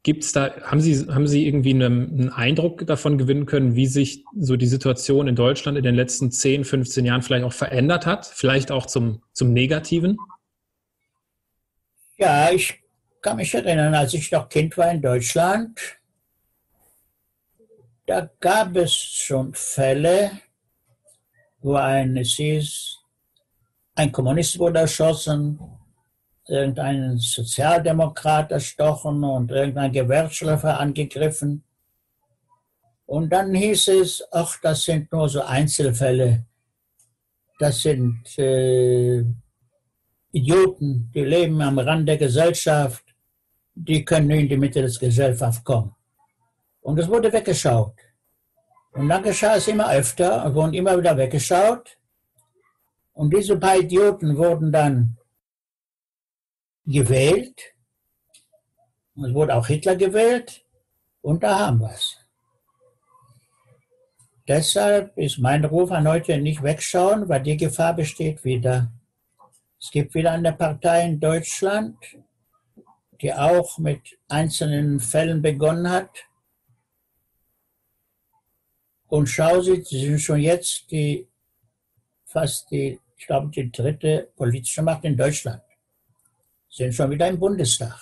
[0.02, 4.24] Gibt's da, haben Sie, haben Sie irgendwie einen, einen, Eindruck davon gewinnen können, wie sich
[4.34, 8.24] so die Situation in Deutschland in den letzten 10, 15 Jahren vielleicht auch verändert hat?
[8.24, 10.16] Vielleicht auch zum, zum Negativen?
[12.16, 12.82] Ja, ich
[13.20, 15.78] kann mich erinnern, als ich noch Kind war in Deutschland,
[18.06, 20.30] da gab es schon Fälle,
[21.60, 22.98] wo ein, es hieß,
[23.94, 25.60] ein Kommunist wurde erschossen,
[26.50, 31.64] irgendein Sozialdemokrat erstochen und irgendein Gewerkschaftler angegriffen.
[33.06, 36.44] Und dann hieß es, ach, das sind nur so Einzelfälle.
[37.58, 39.24] Das sind äh,
[40.32, 43.04] Idioten, die leben am Rand der Gesellschaft,
[43.74, 45.94] die können in die Mitte des Gesellschaft kommen.
[46.80, 47.94] Und es wurde weggeschaut.
[48.92, 51.96] Und dann geschah es immer öfter und wurden immer wieder weggeschaut.
[53.12, 55.16] Und diese paar Idioten wurden dann
[56.86, 57.60] gewählt.
[59.16, 60.64] Es wurde auch Hitler gewählt.
[61.22, 62.16] Und da haben wir es.
[64.48, 68.90] Deshalb ist mein Ruf an heute nicht wegschauen, weil die Gefahr besteht wieder.
[69.80, 71.96] Es gibt wieder eine Partei in Deutschland,
[73.20, 76.10] die auch mit einzelnen Fällen begonnen hat.
[79.08, 81.28] Und schau Sie, sie sind schon jetzt die,
[82.24, 85.62] fast die, ich glaube, die dritte politische Macht in Deutschland.
[86.70, 87.98] Sind schon wieder im Bundestag.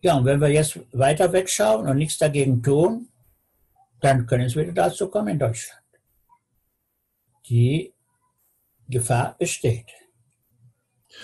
[0.00, 3.08] Ja, und wenn wir jetzt weiter wegschauen und nichts dagegen tun,
[4.00, 5.82] dann können es wieder dazu kommen in Deutschland.
[7.48, 7.94] Die
[8.88, 9.86] Gefahr besteht.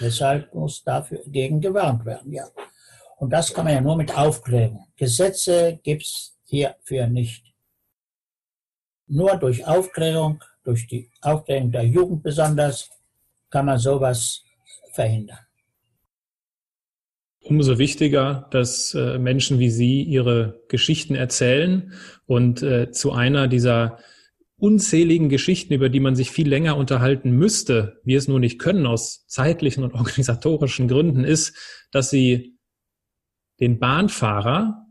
[0.00, 2.48] Deshalb muss dagegen gewarnt werden, ja.
[3.18, 4.86] Und das kann man ja nur mit Aufklärung.
[4.96, 7.44] Gesetze gibt es hierfür nicht.
[9.12, 12.88] nur durch Aufklärung, durch die Aufklärung der Jugend besonders,
[13.50, 14.42] kann man sowas
[14.92, 15.38] verhindern.
[17.42, 21.92] Umso wichtiger, dass äh, Menschen wie Sie ihre Geschichten erzählen
[22.24, 23.98] und äh, zu einer dieser
[24.56, 28.86] unzähligen Geschichten, über die man sich viel länger unterhalten müsste, wir es nur nicht können
[28.86, 31.56] aus zeitlichen und organisatorischen Gründen, ist,
[31.90, 32.58] dass Sie
[33.58, 34.86] den Bahnfahrer,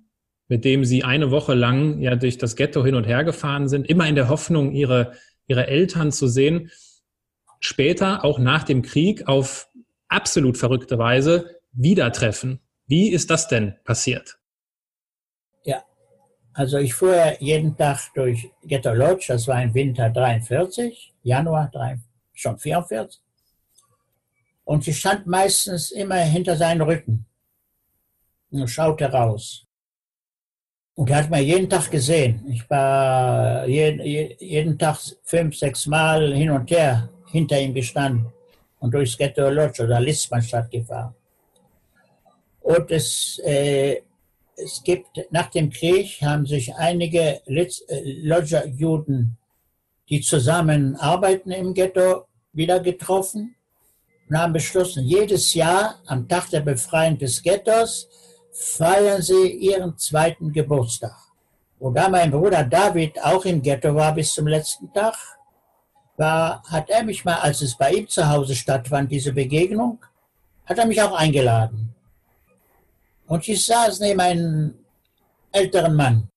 [0.50, 3.88] mit dem Sie eine Woche lang ja durch das Ghetto hin und her gefahren sind,
[3.88, 5.14] immer in der Hoffnung, Ihre,
[5.48, 6.70] Ihre Eltern zu sehen,
[7.62, 9.70] später, auch nach dem Krieg, auf
[10.10, 12.60] absolut verrückte Weise wieder treffen.
[12.88, 14.38] Wie ist das denn passiert?
[15.64, 15.84] Ja,
[16.54, 22.00] also ich fuhr jeden Tag durch Ghetto Lodge, das war im Winter 43, Januar 3,
[22.34, 23.22] schon 44.
[24.66, 27.26] Und sie stand meistens immer hinter seinen Rücken
[28.52, 29.66] und schaute raus.
[30.94, 32.46] Und er hat mir jeden Tag gesehen.
[32.50, 38.32] Ich war jeden, jeden Tag fünf, sechs Mal hin und her hinter ihm gestanden
[38.80, 41.16] und durchs Ghetto Lodge oder Litzmannstadt gefahren.
[42.62, 44.02] Und es, äh,
[44.56, 47.68] es gibt, nach dem Krieg haben sich einige äh,
[48.22, 49.38] Lodger-Juden,
[50.10, 53.56] die zusammen arbeiten im Ghetto, wieder getroffen
[54.30, 58.10] und haben beschlossen, jedes Jahr am Tag der Befreiung des Ghettos
[58.52, 61.16] feiern sie ihren zweiten Geburtstag.
[61.80, 65.16] Und da mein Bruder David auch im Ghetto war bis zum letzten Tag,
[66.18, 70.00] war, hat er mich mal, als es bei ihm zu Hause stattfand, diese Begegnung,
[70.66, 71.91] hat er mich auch eingeladen.
[73.32, 74.76] Und ich saß neben einem
[75.54, 76.28] älteren Mann.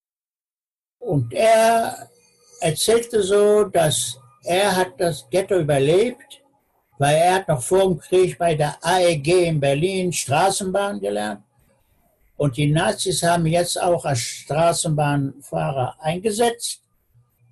[1.00, 2.09] Und er
[2.61, 6.40] erzählte so, dass er hat das Ghetto überlebt,
[6.98, 11.42] weil er hat noch vor dem Krieg bei der AEG in Berlin Straßenbahn gelernt.
[12.37, 16.80] Und die Nazis haben jetzt auch als Straßenbahnfahrer eingesetzt.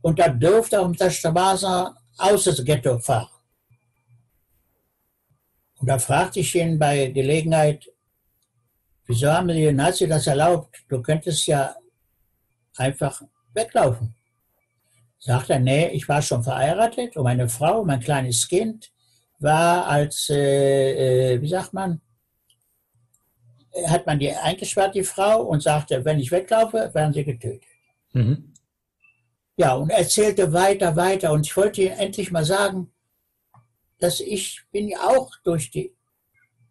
[0.03, 3.29] Und da durfte er auf der Straße aus das Ghetto fahren.
[5.81, 7.92] Und da fragte ich ihn bei Gelegenheit,
[9.07, 10.85] Wieso haben die Nazis das erlaubt?
[10.89, 11.75] Du könntest ja
[12.77, 14.15] einfach weglaufen.
[15.19, 18.91] Sagt er, nee, ich war schon verheiratet und meine Frau, mein kleines Kind,
[19.39, 22.01] war als, äh, äh, wie sagt man,
[23.87, 27.63] hat man die eingesperrt, die Frau, und sagte, wenn ich weglaufe, werden sie getötet.
[28.13, 28.53] Mhm.
[29.57, 31.33] Ja, und erzählte weiter, weiter.
[31.33, 32.93] Und ich wollte endlich mal sagen,
[33.99, 35.95] dass ich bin ja auch durch die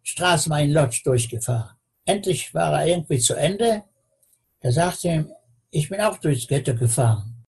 [0.02, 1.76] Straßenbahn in Lodz durchgefahren.
[2.04, 3.84] Endlich war er irgendwie zu Ende.
[4.60, 5.32] Da sagte er ihm,
[5.70, 7.46] ich bin auch durchs Ghetto gefahren.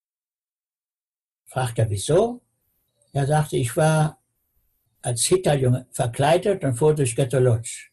[1.46, 2.40] Fragt er, wieso?
[3.12, 4.18] Er sagte, ich war
[5.02, 7.90] als Hitlerjunge verkleidet und fuhr durch Ghetto Lodge.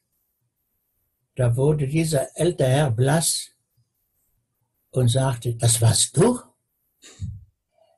[1.36, 3.52] Da wurde dieser ältere Herr blass
[4.92, 6.40] und sagte, das warst du?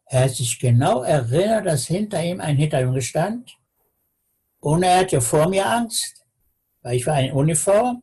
[0.05, 3.57] Er hat sich genau erinnert, dass hinter ihm ein Hinterjunge stand.
[4.59, 6.23] Und er hatte vor mir Angst,
[6.81, 8.02] weil ich war in Uniform.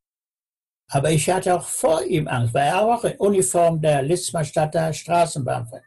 [0.93, 5.87] Aber ich hatte auch vor ihm Angst, weil er auch in Uniform der Litzmannstadter Straßenbahnverkehr.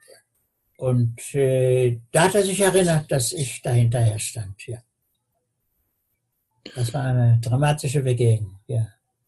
[0.78, 4.66] Und äh, da hat er sich erinnert, dass ich dahinterher stand.
[4.66, 4.80] Ja.
[6.76, 8.60] Das war eine dramatische Begegnung.
[8.68, 8.88] Ja.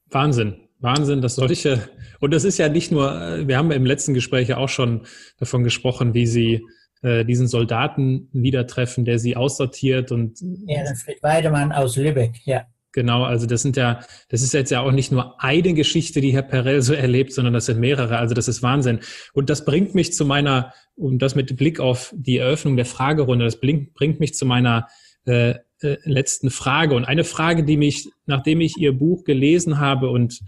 [0.10, 0.56] Wahnsinn.
[0.80, 4.50] Wahnsinn, dass solche, und das ist ja nicht nur, äh, wir haben im letzten Gespräch
[4.50, 5.06] ja auch schon
[5.40, 6.66] davon gesprochen, wie Sie
[7.02, 10.40] äh, diesen Soldaten wieder treffen, der Sie aussortiert und.
[10.68, 12.66] Ehrenfried Weidemann aus Lübeck, ja.
[12.96, 16.32] Genau, also das sind ja, das ist jetzt ja auch nicht nur eine Geschichte, die
[16.32, 18.20] Herr Perel so erlebt, sondern das sind mehrere.
[18.20, 19.02] Also das ist Wahnsinn.
[19.34, 23.44] Und das bringt mich zu meiner, und das mit Blick auf die Eröffnung der Fragerunde,
[23.44, 24.88] das bringt mich zu meiner
[25.26, 26.96] äh, äh, letzten Frage.
[26.96, 30.40] Und eine Frage, die mich, nachdem ich Ihr Buch gelesen habe und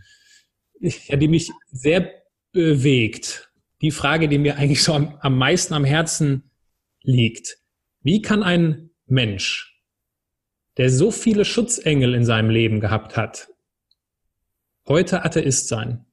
[0.80, 2.10] ja, die mich sehr
[2.54, 6.50] bewegt, die Frage, die mir eigentlich so am, am meisten am Herzen
[7.04, 7.58] liegt.
[8.04, 9.77] Wie kann ein Mensch
[10.78, 13.50] der so viele Schutzengel in seinem Leben gehabt hat,
[14.88, 16.06] heute Atheist sein?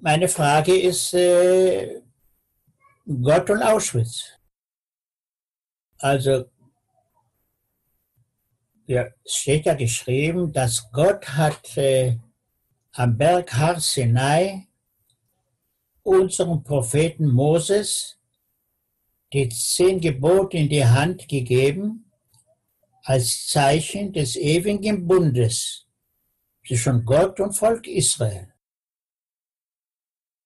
[0.00, 2.00] Meine Frage ist äh,
[3.06, 4.32] Gott und Auschwitz.
[5.98, 6.46] Also
[8.86, 12.18] ja, es steht ja geschrieben, dass Gott hat äh,
[12.92, 14.68] am Berg Har Sinai
[16.02, 18.18] unserem Propheten Moses
[19.32, 22.05] die zehn Gebote in die Hand gegeben
[23.06, 25.86] als Zeichen des ewigen Bundes
[26.66, 28.52] zwischen Gott und Volk Israel.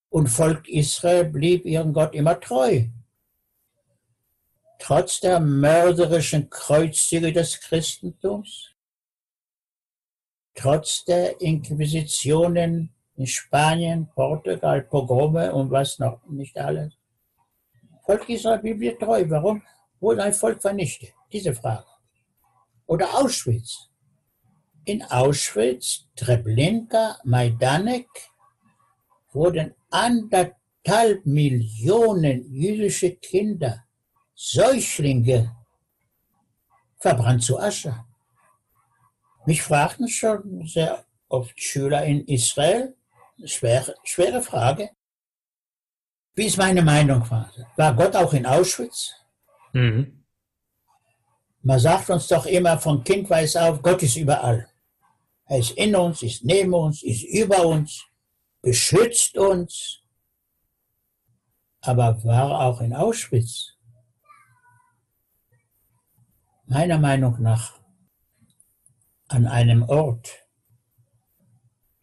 [0.09, 2.85] Und Volk Israel blieb ihrem Gott immer treu.
[4.77, 8.69] Trotz der mörderischen Kreuzzüge des Christentums,
[10.53, 16.93] trotz der Inquisitionen in Spanien, Portugal, Pogrome und was noch nicht alles.
[18.05, 19.25] Volk Israel blieb mir treu.
[19.27, 19.63] Warum
[19.99, 21.11] wurde ein Volk vernichtet?
[21.31, 21.90] Diese Frage.
[22.85, 23.89] Oder Auschwitz.
[24.85, 28.09] In Auschwitz, Treblinka, Majdanek
[29.31, 33.83] wurden anderthalb Millionen jüdische Kinder,
[34.33, 35.55] Säuglinge,
[36.97, 38.05] verbrannt zu Asche.
[39.45, 42.95] Mich fragten schon sehr oft Schüler in Israel,
[43.45, 44.89] schwere, schwere Frage,
[46.35, 47.29] wie ist meine Meinung?
[47.75, 49.13] War Gott auch in Auschwitz?
[49.73, 50.20] Mhm.
[51.63, 54.67] Man sagt uns doch immer von Kindweis auf, Gott ist überall.
[55.45, 58.03] Er ist in uns, ist neben uns, ist über uns,
[58.61, 59.99] beschützt uns.
[61.81, 63.77] Aber war auch in Auschwitz?
[66.65, 67.79] Meiner Meinung nach
[69.27, 70.47] an einem Ort,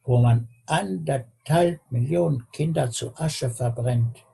[0.04, 4.24] wo man anderthalb Millionen Kinder zu Asche verbrennt,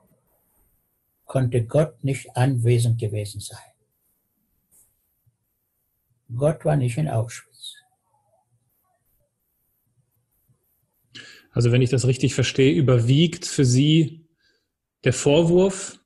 [1.25, 3.74] konnte Gott nicht anwesend gewesen sein.
[6.33, 7.75] Gott war nicht in Auschwitz.
[11.51, 14.27] Also wenn ich das richtig verstehe, überwiegt für Sie
[15.03, 15.99] der Vorwurf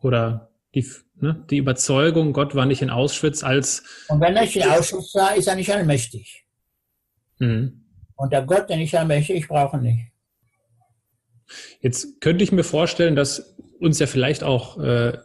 [0.00, 0.86] oder die,
[1.16, 3.82] ne, die Überzeugung, Gott war nicht in Auschwitz als...
[4.08, 6.46] Und wenn er nicht in Auschwitz war, ist er nicht allmächtig.
[7.38, 7.84] Mhm.
[8.14, 10.12] Und der Gott, den ich allmächtig, ich brauche nicht.
[11.80, 15.18] Jetzt könnte ich mir vorstellen, dass uns ja vielleicht auch äh,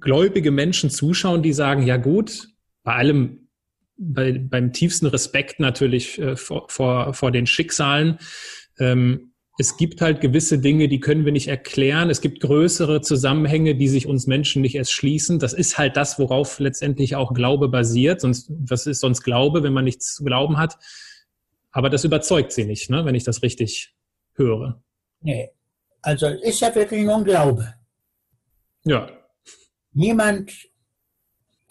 [0.00, 2.53] gläubige Menschen zuschauen, die sagen, ja gut,
[2.84, 3.48] bei allem,
[3.96, 8.18] bei, beim tiefsten Respekt natürlich äh, vor, vor, vor den Schicksalen,
[8.78, 12.10] ähm, es gibt halt gewisse Dinge, die können wir nicht erklären.
[12.10, 15.38] Es gibt größere Zusammenhänge, die sich uns Menschen nicht erst schließen.
[15.38, 18.20] Das ist halt das, worauf letztendlich auch Glaube basiert.
[18.20, 20.76] Sonst, was ist sonst Glaube, wenn man nichts zu glauben hat?
[21.70, 23.94] Aber das überzeugt sie nicht, ne, wenn ich das richtig
[24.34, 24.82] höre.
[25.20, 25.50] Nee.
[26.02, 27.74] Also ist ja wirklich nur ein Glaube.
[28.84, 29.08] Ja.
[29.92, 30.52] Niemand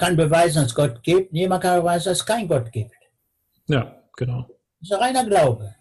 [0.04, 1.32] kann beweisen, dass es Gott gibt.
[1.32, 2.96] Niemand kann beweisen, dass es kein Gott gibt.
[3.68, 4.46] Ja, genau.
[4.82, 5.76] Das ist reiner Glaube.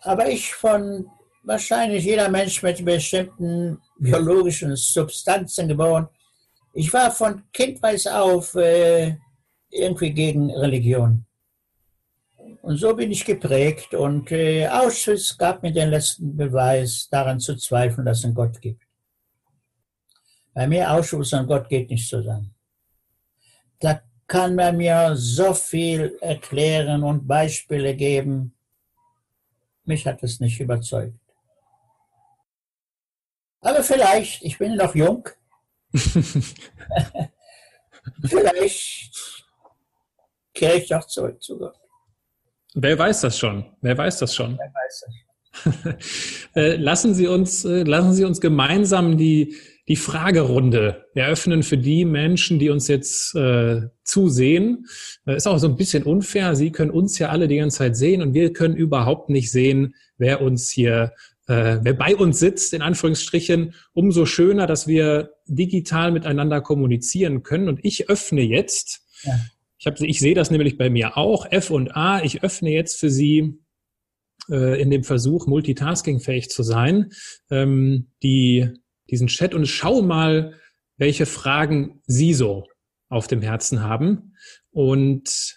[0.00, 1.06] Aber ich von
[1.42, 6.08] wahrscheinlich jeder Mensch mit bestimmten biologischen Substanzen geboren.
[6.74, 9.16] Ich war von Kindweis auf äh,
[9.70, 11.24] irgendwie gegen Religion.
[12.60, 17.56] Und so bin ich geprägt und äh, Auschwitz gab mir den letzten Beweis, daran zu
[17.56, 18.85] zweifeln, dass es einen Gott gibt.
[20.56, 22.54] Bei mir Auschwitz und Gott geht nicht zusammen.
[23.78, 28.54] Da kann man mir so viel erklären und Beispiele geben.
[29.84, 31.20] Mich hat es nicht überzeugt.
[33.60, 35.28] Aber vielleicht, ich bin noch jung,
[38.24, 39.44] vielleicht
[40.54, 41.76] kehre ich doch zurück zu Gott.
[42.72, 43.76] Wer weiß das schon?
[43.82, 44.56] Wer weiß das schon?
[44.56, 45.14] Wer weiß das?
[46.54, 49.54] Äh, lassen Sie uns, äh, lassen Sie uns gemeinsam die,
[49.88, 54.86] die Fragerunde eröffnen für die Menschen, die uns jetzt äh, zusehen.
[55.26, 56.56] Äh, ist auch so ein bisschen unfair.
[56.56, 59.94] Sie können uns ja alle die ganze Zeit sehen und wir können überhaupt nicht sehen,
[60.18, 61.12] wer uns hier,
[61.46, 63.74] äh, wer bei uns sitzt, in Anführungsstrichen.
[63.92, 67.68] Umso schöner, dass wir digital miteinander kommunizieren können.
[67.68, 69.34] Und ich öffne jetzt ja.
[69.78, 71.46] Ich, hab, ich sehe das nämlich bei mir auch.
[71.50, 73.58] F und A, ich öffne jetzt für Sie
[74.48, 77.12] äh, in dem Versuch, multitaskingfähig zu sein,
[77.50, 78.70] ähm, die,
[79.10, 80.54] diesen Chat und schau mal,
[80.96, 82.66] welche Fragen Sie so
[83.08, 84.34] auf dem Herzen haben.
[84.70, 85.56] Und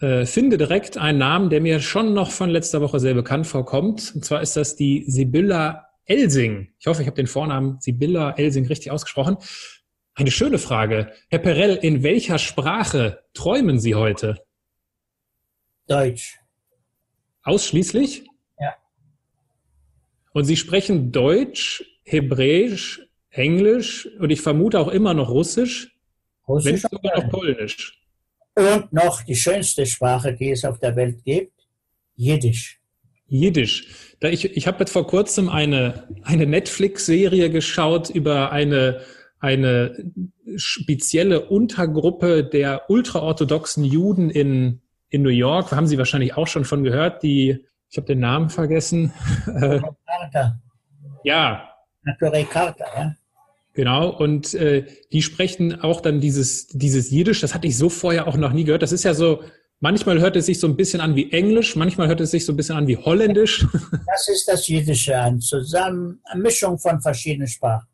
[0.00, 4.12] äh, finde direkt einen Namen, der mir schon noch von letzter Woche sehr bekannt vorkommt.
[4.14, 6.72] Und zwar ist das die Sibylla Elsing.
[6.80, 9.36] Ich hoffe, ich habe den Vornamen Sibylla Elsing richtig ausgesprochen.
[10.14, 11.12] Eine schöne Frage.
[11.28, 14.44] Herr Perell, in welcher Sprache träumen Sie heute?
[15.86, 16.38] Deutsch.
[17.44, 18.24] Ausschließlich?
[18.58, 18.74] Ja.
[20.32, 25.96] Und Sie sprechen Deutsch, Hebräisch, Englisch und ich vermute auch immer noch Russisch,
[26.46, 27.98] Russisch wenn sogar noch Polnisch.
[28.54, 31.52] Und noch die schönste Sprache, die es auf der Welt gibt,
[32.14, 32.80] Jiddisch.
[33.26, 34.14] Jiddisch.
[34.20, 39.00] Da ich ich habe jetzt vor kurzem eine, eine Netflix-Serie geschaut über eine
[39.42, 39.96] eine
[40.56, 45.72] spezielle Untergruppe der ultraorthodoxen Juden in, in New York.
[45.72, 49.12] Haben Sie wahrscheinlich auch schon von gehört, die, ich habe den Namen vergessen.
[51.24, 51.71] Ja.
[52.04, 53.14] Naturell Carter, ja.
[53.74, 58.28] Genau, und äh, die sprechen auch dann dieses, dieses Jiddisch, das hatte ich so vorher
[58.28, 58.82] auch noch nie gehört.
[58.82, 59.42] Das ist ja so,
[59.80, 62.52] manchmal hört es sich so ein bisschen an wie Englisch, manchmal hört es sich so
[62.52, 63.66] ein bisschen an wie Holländisch.
[64.06, 67.88] Das ist das Jiddische, eine Zusammen eine Mischung von verschiedenen Sprachen.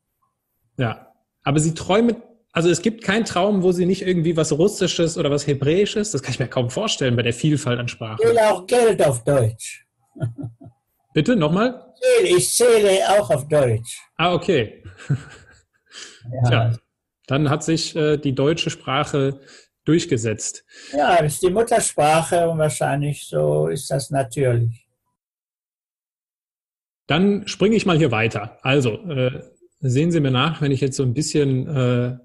[0.79, 1.13] Ja,
[1.45, 2.17] aber sie träumen,
[2.53, 6.23] also es gibt keinen Traum, wo sie nicht irgendwie was Russisches oder was Hebräisches, das
[6.23, 8.19] kann ich mir kaum vorstellen bei der Vielfalt an Sprachen.
[8.21, 9.87] Ich will auch Geld auf Deutsch.
[11.15, 11.88] Bitte, nochmal?
[12.25, 14.01] Ich zähle auch auf Deutsch.
[14.17, 14.83] Ah, okay.
[15.09, 16.49] Ja.
[16.49, 16.79] Tja,
[17.27, 19.41] dann hat sich äh, die deutsche Sprache
[19.85, 20.65] durchgesetzt.
[20.93, 24.87] Ja, das ist die Muttersprache und wahrscheinlich so ist das natürlich.
[27.07, 28.59] Dann springe ich mal hier weiter.
[28.63, 29.43] Also, äh,
[29.81, 32.19] sehen Sie mir nach, wenn ich jetzt so ein bisschen äh,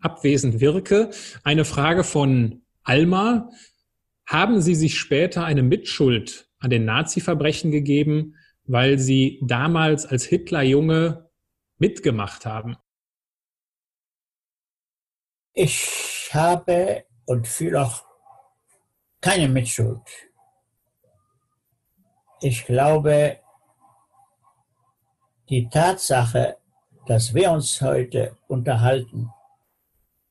[0.00, 1.10] abwesend wirke.
[1.42, 3.50] Eine Frage von Alma.
[4.26, 8.36] Haben Sie sich später eine Mitschuld an den Nazi-Verbrechen gegeben,
[8.68, 11.28] weil Sie damals als Hitlerjunge
[11.78, 12.76] mitgemacht haben?
[15.54, 18.04] Ich habe und fühle auch
[19.20, 20.02] keine Mitschuld.
[22.40, 23.40] Ich glaube,
[25.48, 26.58] die Tatsache,
[27.06, 29.30] dass wir uns heute unterhalten,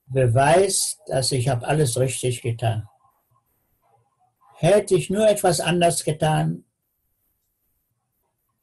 [0.06, 2.88] beweist, dass ich habe alles richtig getan.
[4.56, 6.64] Hätte ich nur etwas anders getan,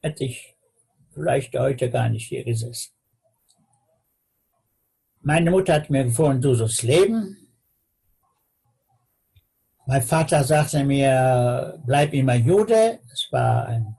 [0.05, 0.55] hätte ich
[1.13, 2.93] vielleicht heute gar nicht hier gesessen.
[5.21, 7.35] Meine Mutter hat mir empfohlen, du sollst leben.
[9.87, 12.99] Mein Vater sagte mir, bleib immer Jude.
[13.11, 13.97] Es war ein,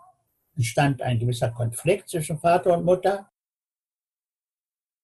[0.54, 3.28] entstand ein gewisser Konflikt zwischen Vater und Mutter.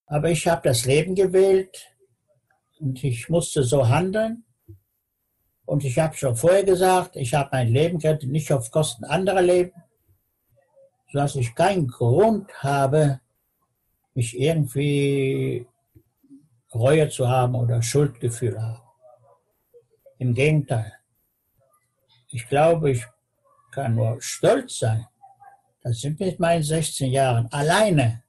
[0.06, 1.96] Aber ich habe das Leben gewählt
[2.78, 4.44] und ich musste so handeln.
[5.64, 9.42] Und ich habe schon vorher gesagt, ich habe mein Leben gerettet, nicht auf Kosten anderer
[9.42, 9.81] Leben,
[11.12, 13.20] sodass ich keinen Grund habe,
[14.14, 15.66] mich irgendwie
[16.74, 18.82] Reue zu haben oder Schuldgefühl haben.
[20.18, 20.92] Im Gegenteil.
[22.28, 23.04] Ich glaube, ich
[23.72, 25.06] kann nur stolz sein,
[25.82, 28.22] dass ich mit meinen 16 Jahren alleine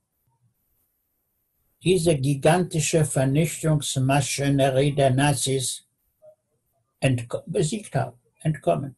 [1.81, 5.88] diese gigantische Vernichtungsmaschinerie der Nazis
[7.47, 8.95] besiegt habe, entkommen.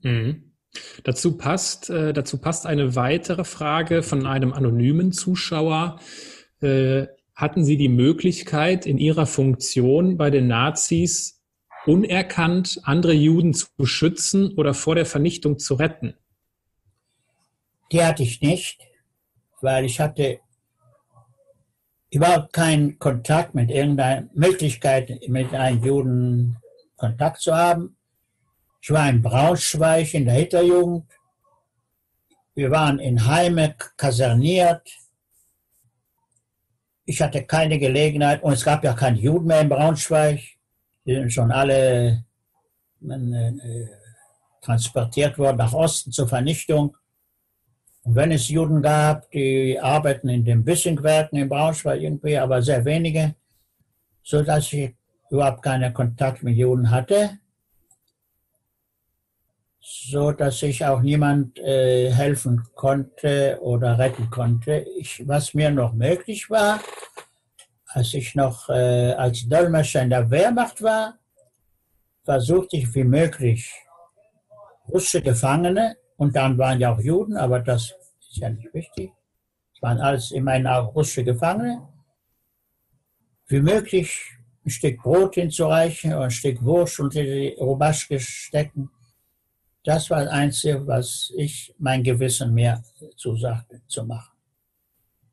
[0.00, 0.55] Mhm.
[1.04, 6.00] Dazu passt, äh, dazu passt eine weitere Frage von einem anonymen Zuschauer.
[6.60, 11.42] Äh, hatten Sie die Möglichkeit, in Ihrer Funktion bei den Nazis
[11.86, 16.14] unerkannt andere Juden zu beschützen oder vor der Vernichtung zu retten?
[17.92, 18.80] Die hatte ich nicht,
[19.60, 20.40] weil ich hatte
[22.10, 26.56] überhaupt keinen Kontakt mit irgendeiner Möglichkeit, mit einem Juden
[26.96, 27.95] Kontakt zu haben.
[28.86, 31.06] Ich war in Braunschweig in der Hitlerjugend.
[32.54, 34.88] Wir waren in Heime kaserniert.
[37.04, 40.38] Ich hatte keine Gelegenheit und es gab ja keine Juden mehr in Braunschweig.
[41.04, 42.24] Die sind schon alle
[43.02, 43.86] äh,
[44.60, 46.96] transportiert worden nach Osten zur Vernichtung.
[48.04, 52.84] Und wenn es Juden gab, die arbeiten in den Bissingwerken in Braunschweig irgendwie, aber sehr
[52.84, 53.34] wenige,
[54.22, 54.94] so dass ich
[55.28, 57.40] überhaupt keinen Kontakt mit Juden hatte,
[59.88, 64.84] so dass ich auch niemand äh, helfen konnte oder retten konnte.
[64.98, 66.80] Ich, was mir noch möglich war,
[67.86, 71.18] als ich noch äh, als Dolmetscher in der Wehrmacht war,
[72.24, 73.72] versuchte ich wie möglich
[74.88, 77.94] russische Gefangene, und dann waren ja auch Juden, aber das
[78.28, 79.12] ist ja nicht wichtig,
[79.74, 81.86] es waren alles immerhin auch russische Gefangene,
[83.46, 84.32] wie möglich
[84.64, 88.90] ein Stück Brot hinzureichen oder ein Stück Wurst unter die Robaschke stecken.
[89.86, 92.82] Das war das Einzige, was ich mein Gewissen mir
[93.16, 94.36] zusagte zu machen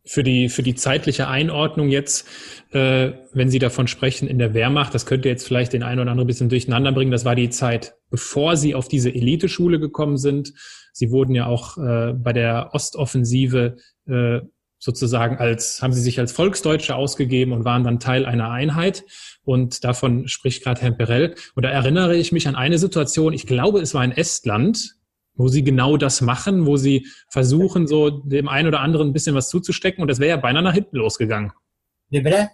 [0.05, 2.27] für die, für die zeitliche Einordnung jetzt,
[2.71, 6.11] äh, wenn Sie davon sprechen, in der Wehrmacht, das könnte jetzt vielleicht den einen oder
[6.11, 7.11] anderen ein bisschen durcheinander bringen.
[7.11, 10.53] Das war die Zeit, bevor Sie auf diese Eliteschule gekommen sind.
[10.91, 13.77] Sie wurden ja auch äh, bei der Ostoffensive
[14.07, 14.41] äh,
[14.83, 19.05] sozusagen als, haben Sie sich als Volksdeutsche ausgegeben und waren dann Teil einer Einheit.
[19.45, 21.35] Und davon spricht gerade Herr Perel.
[21.55, 24.95] Und da erinnere ich mich an eine Situation, ich glaube, es war in Estland,
[25.35, 29.35] wo sie genau das machen, wo sie versuchen, so dem einen oder anderen ein bisschen
[29.35, 30.01] was zuzustecken.
[30.01, 31.53] Und das wäre ja beinahe nach hinten losgegangen.
[32.09, 32.49] Wie bitte?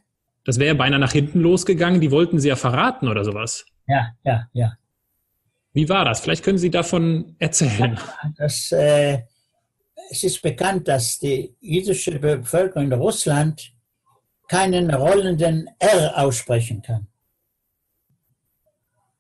[0.45, 1.99] Das wäre ja beinahe nach hinten losgegangen.
[1.99, 3.65] Die wollten sie ja verraten oder sowas.
[3.88, 4.73] Ja, ja, ja.
[5.73, 6.19] Wie war das?
[6.19, 7.99] Vielleicht können Sie davon erzählen.
[8.38, 9.23] Das, äh,
[10.10, 13.74] es ist bekannt, dass die jüdische Bevölkerung in Russland
[14.47, 17.07] keinen rollenden R aussprechen kann.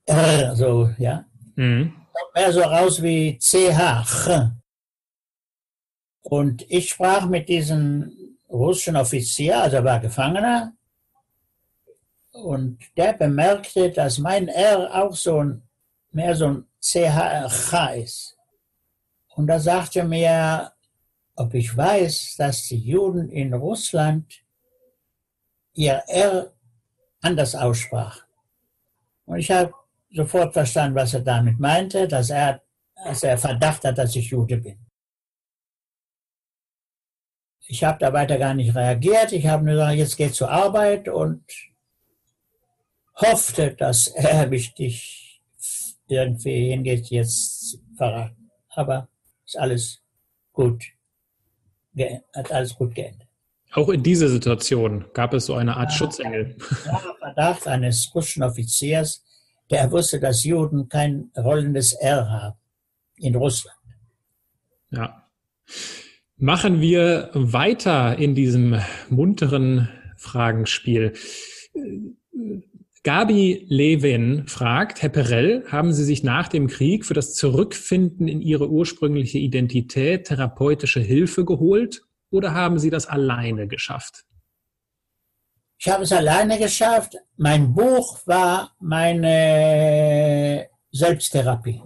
[0.05, 1.25] R, so, ja.
[1.55, 4.51] Mhm kommt mehr so raus wie CH.
[6.21, 10.73] Und ich sprach mit diesem russischen Offizier, also war Gefangener,
[12.31, 15.63] und der bemerkte, dass mein R auch so ein,
[16.11, 18.37] mehr so ein CH ist.
[19.35, 20.71] Und da sagte mir,
[21.39, 24.43] ob ich weiß, dass die Juden in Russland
[25.73, 26.53] ihr R
[27.21, 28.23] anders aussprachen.
[29.25, 29.73] Und ich habe
[30.11, 32.61] sofort verstanden, was er damit meinte, dass er
[32.95, 34.77] als er Verdacht hat, dass ich Jude bin.
[37.67, 39.31] Ich habe da weiter gar nicht reagiert.
[39.31, 41.45] Ich habe nur gesagt, jetzt geht zur Arbeit und
[43.15, 45.41] hoffte, dass er mich nicht
[46.07, 48.51] irgendwie hingeht, jetzt verraten.
[48.69, 49.07] Aber
[49.45, 50.01] ist alles
[50.51, 50.83] gut,
[52.33, 53.27] hat alles gut geendet.
[53.73, 56.55] Auch in dieser Situation gab es so eine Art ja, Schutzengel.
[56.85, 59.23] Ja, Verdacht eines russischen Offiziers,
[59.69, 62.57] der wusste, dass Juden kein rollendes R haben
[63.17, 63.77] in Russland.
[64.91, 65.29] Ja.
[66.37, 71.13] Machen wir weiter in diesem munteren Fragenspiel.
[73.09, 78.39] Gabi Levin fragt, Herr Perel, haben Sie sich nach dem Krieg für das Zurückfinden in
[78.39, 84.25] Ihre ursprüngliche Identität therapeutische Hilfe geholt oder haben Sie das alleine geschafft?
[85.79, 87.15] Ich habe es alleine geschafft.
[87.35, 91.81] Mein Buch war meine Selbsttherapie.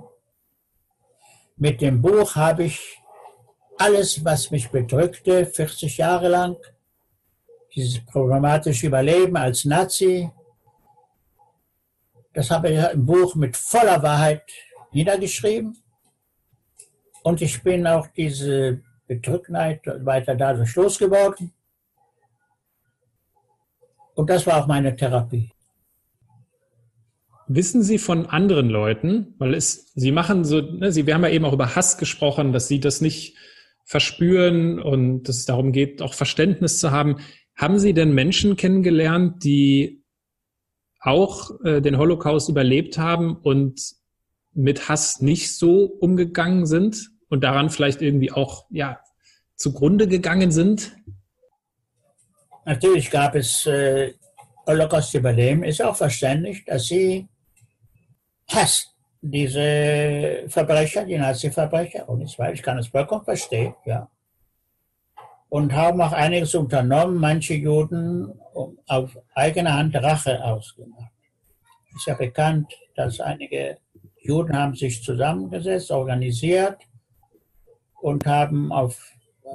[1.55, 2.99] Mit dem Buch habe ich
[3.78, 6.57] alles, was mich bedrückte, 40 Jahre lang,
[7.74, 10.30] dieses problematische Überleben als Nazi,
[12.34, 14.44] das habe ich im Buch mit voller Wahrheit
[14.92, 15.78] niedergeschrieben.
[17.24, 21.54] Und ich bin auch diese Bedrücktheit weiter dadurch losgeworden.
[24.16, 25.52] Und das war auch meine Therapie.
[27.48, 31.30] Wissen Sie von anderen Leuten, weil es, Sie machen so, ne, Sie, wir haben ja
[31.30, 33.38] eben auch über Hass gesprochen, dass Sie das nicht
[33.84, 37.18] verspüren und dass es darum geht, auch Verständnis zu haben.
[37.56, 40.03] Haben Sie denn Menschen kennengelernt, die
[41.04, 43.82] auch äh, den Holocaust überlebt haben und
[44.54, 48.99] mit Hass nicht so umgegangen sind und daran vielleicht irgendwie auch ja
[49.56, 50.95] zugrunde gegangen sind?
[52.66, 54.14] Natürlich gab es äh,
[54.66, 55.64] Holocaust-Überleben.
[55.64, 57.28] Ist auch verständlich, dass sie
[58.47, 64.10] Hass diese Verbrecher, die Nazi-Verbrecher, und ich weiß, ich kann es vollkommen verstehen, ja.
[65.54, 68.34] Und haben auch einiges unternommen, manche Juden
[68.88, 71.12] auf eigene Hand Rache ausgemacht.
[71.89, 73.78] Es ist ja bekannt, dass einige
[74.24, 76.82] Juden haben sich zusammengesetzt, organisiert
[78.01, 78.99] und haben auf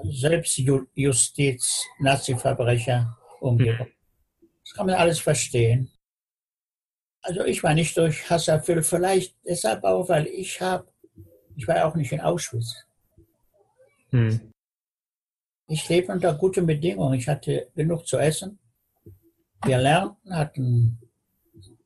[0.04, 3.90] Selbstjustiz Nazi-Verbrecher umgebracht.
[4.62, 5.90] Das kann man alles verstehen.
[7.22, 10.86] Also ich war nicht durch Hass erfüllt, vielleicht deshalb auch, weil ich habe,
[11.56, 12.84] ich war auch nicht in Auschwitz.
[14.10, 14.47] Hm.
[15.70, 17.18] Ich lebe unter guten Bedingungen.
[17.18, 18.58] Ich hatte genug zu essen.
[19.64, 20.98] Wir lernten, hatten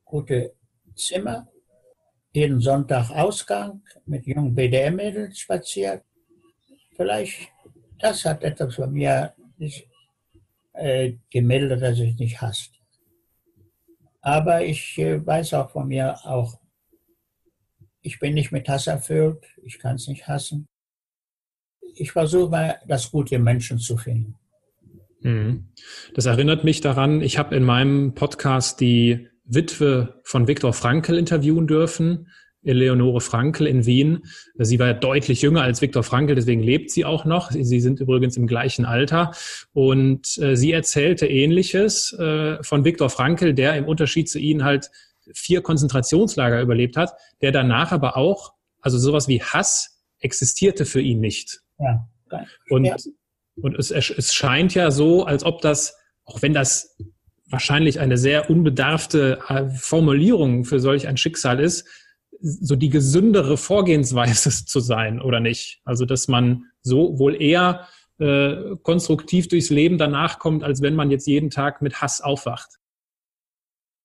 [0.05, 0.55] gute
[0.95, 1.47] Zimmer,
[2.31, 6.03] jeden Sonntag Ausgang mit jungen BDM-Mädels spaziert.
[6.95, 7.51] Vielleicht
[7.99, 9.87] das hat etwas bei mir nicht,
[10.73, 12.71] äh, gemeldet, dass ich nicht hasst.
[14.21, 16.59] Aber ich äh, weiß auch von mir auch,
[18.01, 20.67] ich bin nicht mit Hass erfüllt, ich kann es nicht hassen.
[21.95, 24.35] Ich versuche mal, das Gute im Menschen zu finden.
[25.21, 25.69] Mhm.
[26.13, 31.67] Das erinnert mich daran, ich habe in meinem Podcast die Witwe von Viktor Frankl interviewen
[31.67, 32.27] dürfen.
[32.65, 34.23] Eleonore Frankl in Wien.
[34.57, 37.51] Sie war deutlich jünger als Viktor Frankl, deswegen lebt sie auch noch.
[37.51, 39.31] Sie sind übrigens im gleichen Alter.
[39.73, 44.91] Und äh, sie erzählte Ähnliches äh, von Viktor Frankl, der im Unterschied zu ihnen halt
[45.33, 51.19] vier Konzentrationslager überlebt hat, der danach aber auch, also sowas wie Hass existierte für ihn
[51.19, 51.61] nicht.
[51.83, 52.07] Ja,
[52.69, 52.95] und, ja.
[53.61, 56.97] und es, es scheint ja so, als ob das, auch wenn das
[57.47, 61.87] wahrscheinlich eine sehr unbedarfte äh, Formulierung für solch ein Schicksal ist,
[62.39, 65.81] so die gesündere Vorgehensweise zu sein oder nicht.
[65.85, 67.87] Also dass man so wohl eher
[68.19, 72.79] äh, konstruktiv durchs Leben danach kommt, als wenn man jetzt jeden Tag mit Hass aufwacht.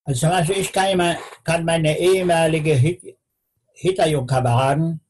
[0.04, 3.16] Also zum Beispiel, ich kann, immer, kann meine ehemalige
[3.74, 5.00] Hitlerjungkameraden,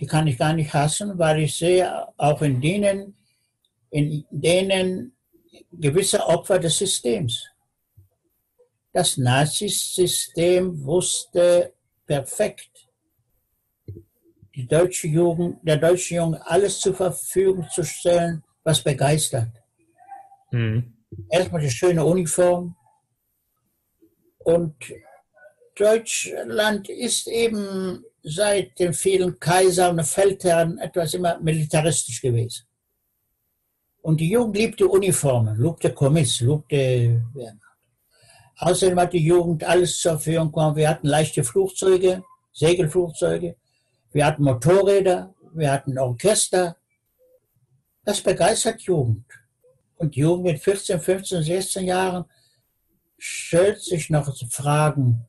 [0.00, 3.14] die kann ich gar nicht hassen, weil ich sehe auch in denen,
[3.90, 5.14] in denen
[5.70, 7.46] gewisse Opfer des Systems.
[8.92, 11.74] Das Nazisystem wusste
[12.06, 12.88] perfekt,
[14.54, 19.50] die deutsche Jugend, der deutsche Jugend alles zur Verfügung zu stellen, was begeistert.
[20.50, 20.96] Mhm.
[21.28, 22.74] Erstmal die schöne Uniform.
[24.38, 24.74] Und
[25.76, 32.66] Deutschland ist eben seit den vielen Kaisern und Feldherren etwas immer militaristisch gewesen.
[34.02, 37.70] Und die Jugend liebte Uniformen, liebte Kommiss, liebte Wehrmacht.
[38.56, 40.76] Außerdem hat die Jugend alles zur Verfügung gehabt.
[40.76, 43.56] Wir hatten leichte Flugzeuge, Segelflugzeuge,
[44.12, 46.76] wir hatten Motorräder, wir hatten Orchester.
[48.04, 49.24] Das begeistert Jugend.
[49.96, 52.24] Und Jugend mit 14, 15, 16 Jahren
[53.18, 55.26] stellt sich noch Fragen,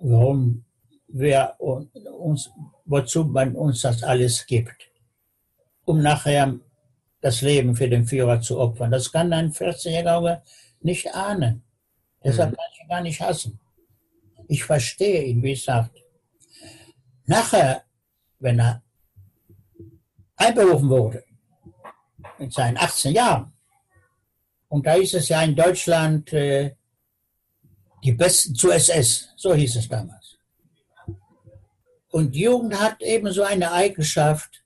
[0.00, 0.64] warum
[1.12, 2.50] wer uns,
[2.84, 4.90] wozu man uns das alles gibt,
[5.84, 6.58] um nachher
[7.20, 8.90] das Leben für den Führer zu opfern.
[8.90, 10.42] Das kann ein 14-Jähriger
[10.80, 11.62] nicht ahnen.
[12.24, 12.56] Deshalb mhm.
[12.56, 13.60] kann ich ihn gar nicht hassen.
[14.48, 15.96] Ich verstehe ihn, wie gesagt.
[17.26, 17.84] Nachher,
[18.38, 18.82] wenn er
[20.36, 21.24] einberufen wurde,
[22.38, 23.52] mit seinen 18 Jahren,
[24.68, 26.74] und da ist es ja in Deutschland äh,
[28.02, 30.19] die Besten zu SS, so hieß es damals.
[32.10, 34.62] Und Jugend hat eben so eine Eigenschaft,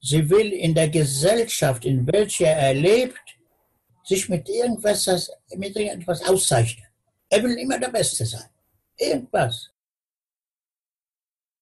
[0.00, 3.20] sie will in der Gesellschaft, in welcher er lebt,
[4.04, 6.86] sich mit irgendwas, mit irgendwas auszeichnen.
[7.28, 8.48] Er will immer der Beste sein.
[8.96, 9.70] Irgendwas.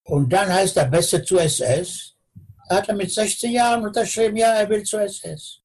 [0.05, 2.15] Und dann heißt der Beste zu SS.
[2.69, 5.61] Hat er mit 16 Jahren unterschrieben, ja, er will zu SS.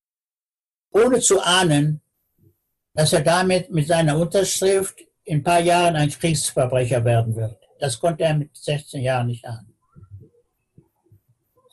[0.92, 2.02] Ohne zu ahnen,
[2.94, 7.67] dass er damit mit seiner Unterschrift in ein paar Jahren ein Kriegsverbrecher werden wird.
[7.80, 9.74] Das konnte er mit 16 Jahren nicht ahnen.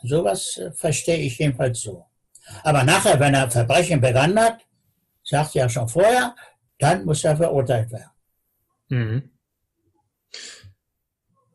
[0.03, 2.05] Sowas äh, verstehe ich jedenfalls so.
[2.63, 4.61] Aber nachher, wenn er Verbrechen begangen hat,
[5.23, 6.37] sagt ja schon vorher,
[6.79, 8.11] dann muss er verurteilt werden.
[8.89, 9.31] Mhm.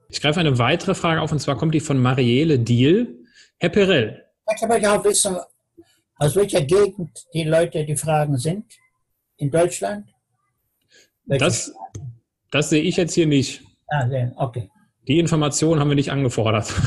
[0.10, 3.24] Ich greife eine weitere Frage auf, und zwar kommt die von Marielle Diel.
[3.60, 4.26] Herr Perel.
[4.56, 5.38] Ich möchte auch wissen,
[6.16, 8.66] aus welcher Gegend die Leute, die Fragen sind.
[9.38, 10.10] In Deutschland?
[11.26, 11.72] das,
[12.50, 13.62] das sehe ich jetzt hier nicht.
[13.92, 14.70] Ah, okay.
[15.08, 16.74] Die Information haben wir nicht angefordert.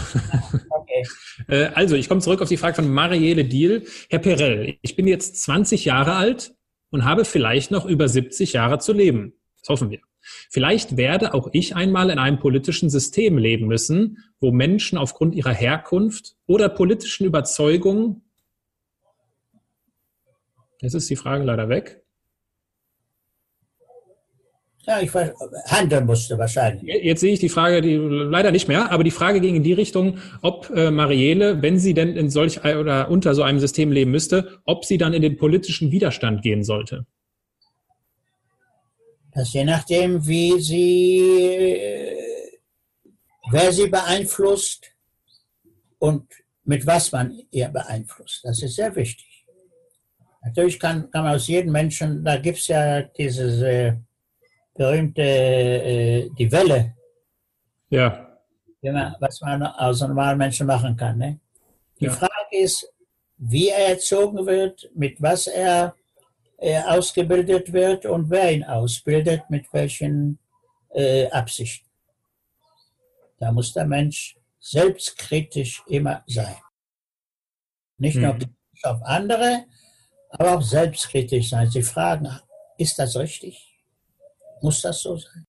[0.82, 1.06] Okay.
[1.48, 3.86] Äh, also, ich komme zurück auf die Frage von Marielle Diel.
[4.10, 6.54] Herr Perel, ich bin jetzt 20 Jahre alt
[6.90, 9.32] und habe vielleicht noch über 70 Jahre zu leben.
[9.60, 10.00] Das hoffen wir.
[10.50, 15.52] Vielleicht werde auch ich einmal in einem politischen System leben müssen, wo Menschen aufgrund ihrer
[15.52, 18.22] Herkunft oder politischen Überzeugungen,
[20.80, 22.01] jetzt ist die Frage leider weg,
[24.84, 25.12] ja, ich
[25.66, 26.82] handeln musste wahrscheinlich.
[27.04, 29.72] Jetzt sehe ich die Frage, die leider nicht mehr, aber die Frage ging in die
[29.72, 34.10] Richtung, ob äh, Marielle, wenn sie denn in solch oder unter so einem System leben
[34.10, 37.06] müsste, ob sie dann in den politischen Widerstand gehen sollte.
[39.34, 41.30] Das je nachdem, wie sie,
[43.50, 44.92] wer sie beeinflusst
[45.98, 46.26] und
[46.64, 48.40] mit was man ihr beeinflusst.
[48.44, 49.46] Das ist sehr wichtig.
[50.44, 53.94] Natürlich kann, kann man aus jedem Menschen, da gibt es ja dieses äh,
[54.74, 56.94] berühmte, äh, die Welle.
[57.90, 58.28] Ja.
[58.82, 61.18] Man, was man aus normalen Menschen machen kann.
[61.18, 61.40] Ne?
[62.00, 62.12] Die ja.
[62.12, 62.92] Frage ist,
[63.36, 65.94] wie er erzogen wird, mit was er
[66.58, 70.38] äh, ausgebildet wird und wer ihn ausbildet, mit welchen
[70.90, 71.88] äh, Absichten.
[73.38, 76.56] Da muss der Mensch selbstkritisch immer sein.
[77.98, 78.22] Nicht mhm.
[78.22, 78.38] nur
[78.84, 79.64] auf andere,
[80.30, 81.68] aber auch selbstkritisch sein.
[81.68, 82.28] Sie fragen,
[82.78, 83.71] ist das richtig?
[84.62, 85.46] Muss das so sein?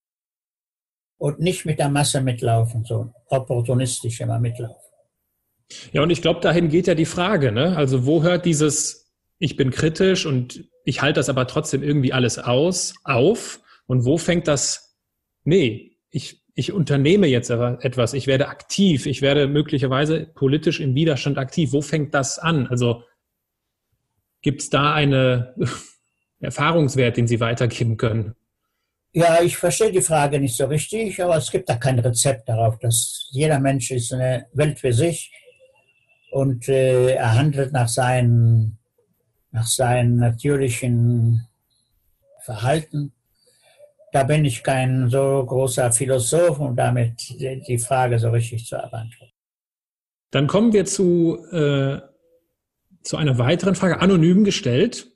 [1.18, 4.82] Und nicht mit der Masse mitlaufen, so opportunistisch immer mitlaufen.
[5.92, 7.76] Ja, und ich glaube, dahin geht ja die Frage, ne?
[7.78, 12.40] Also wo hört dieses, ich bin kritisch und ich halte das aber trotzdem irgendwie alles
[12.40, 13.62] aus, auf?
[13.86, 14.98] Und wo fängt das,
[15.44, 21.38] nee, ich, ich unternehme jetzt etwas, ich werde aktiv, ich werde möglicherweise politisch im Widerstand
[21.38, 21.72] aktiv.
[21.72, 22.68] Wo fängt das an?
[22.68, 23.04] Also
[24.42, 25.56] gibt es da eine
[26.40, 28.36] Erfahrungswert, den Sie weitergeben können?
[29.16, 32.80] Ja, ich verstehe die Frage nicht so richtig, aber es gibt da kein Rezept darauf.
[32.80, 35.32] Dass jeder Mensch ist eine Welt für sich
[36.32, 38.80] und äh, er handelt nach seinen,
[39.52, 41.48] nach seinem natürlichen
[42.42, 43.14] Verhalten.
[44.12, 49.34] Da bin ich kein so großer Philosoph, um damit die Frage so richtig zu beantworten.
[50.32, 52.02] Dann kommen wir zu, äh,
[53.04, 55.12] zu einer weiteren Frage, anonym gestellt.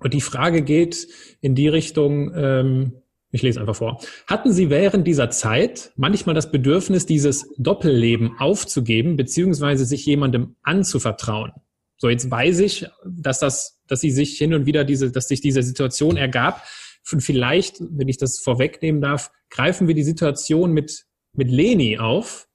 [0.00, 1.06] Und die Frage geht
[1.40, 3.01] in die Richtung, ähm,
[3.32, 4.00] ich lese einfach vor.
[4.26, 11.52] Hatten Sie während dieser Zeit manchmal das Bedürfnis, dieses Doppelleben aufzugeben, beziehungsweise sich jemandem anzuvertrauen?
[11.96, 15.40] So, jetzt weiß ich, dass das, dass Sie sich hin und wieder diese, dass sich
[15.40, 16.62] diese Situation ergab.
[17.10, 22.48] Und vielleicht, wenn ich das vorwegnehmen darf, greifen wir die Situation mit, mit Leni auf,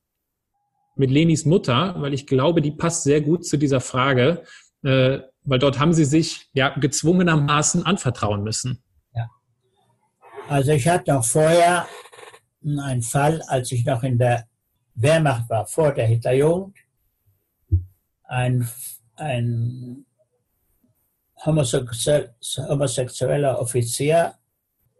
[0.95, 4.43] mit Lenis Mutter, weil ich glaube, die passt sehr gut zu dieser Frage,
[4.84, 8.84] äh, weil dort haben Sie sich ja gezwungenermaßen anvertrauen müssen.
[10.49, 11.85] Also ich hatte auch vorher
[12.63, 14.47] einen Fall, als ich noch in der
[14.95, 16.77] Wehrmacht war, vor der Hitlerjugend,
[18.23, 18.65] ein,
[19.15, 20.05] ein
[21.45, 24.35] homosexueller Offizier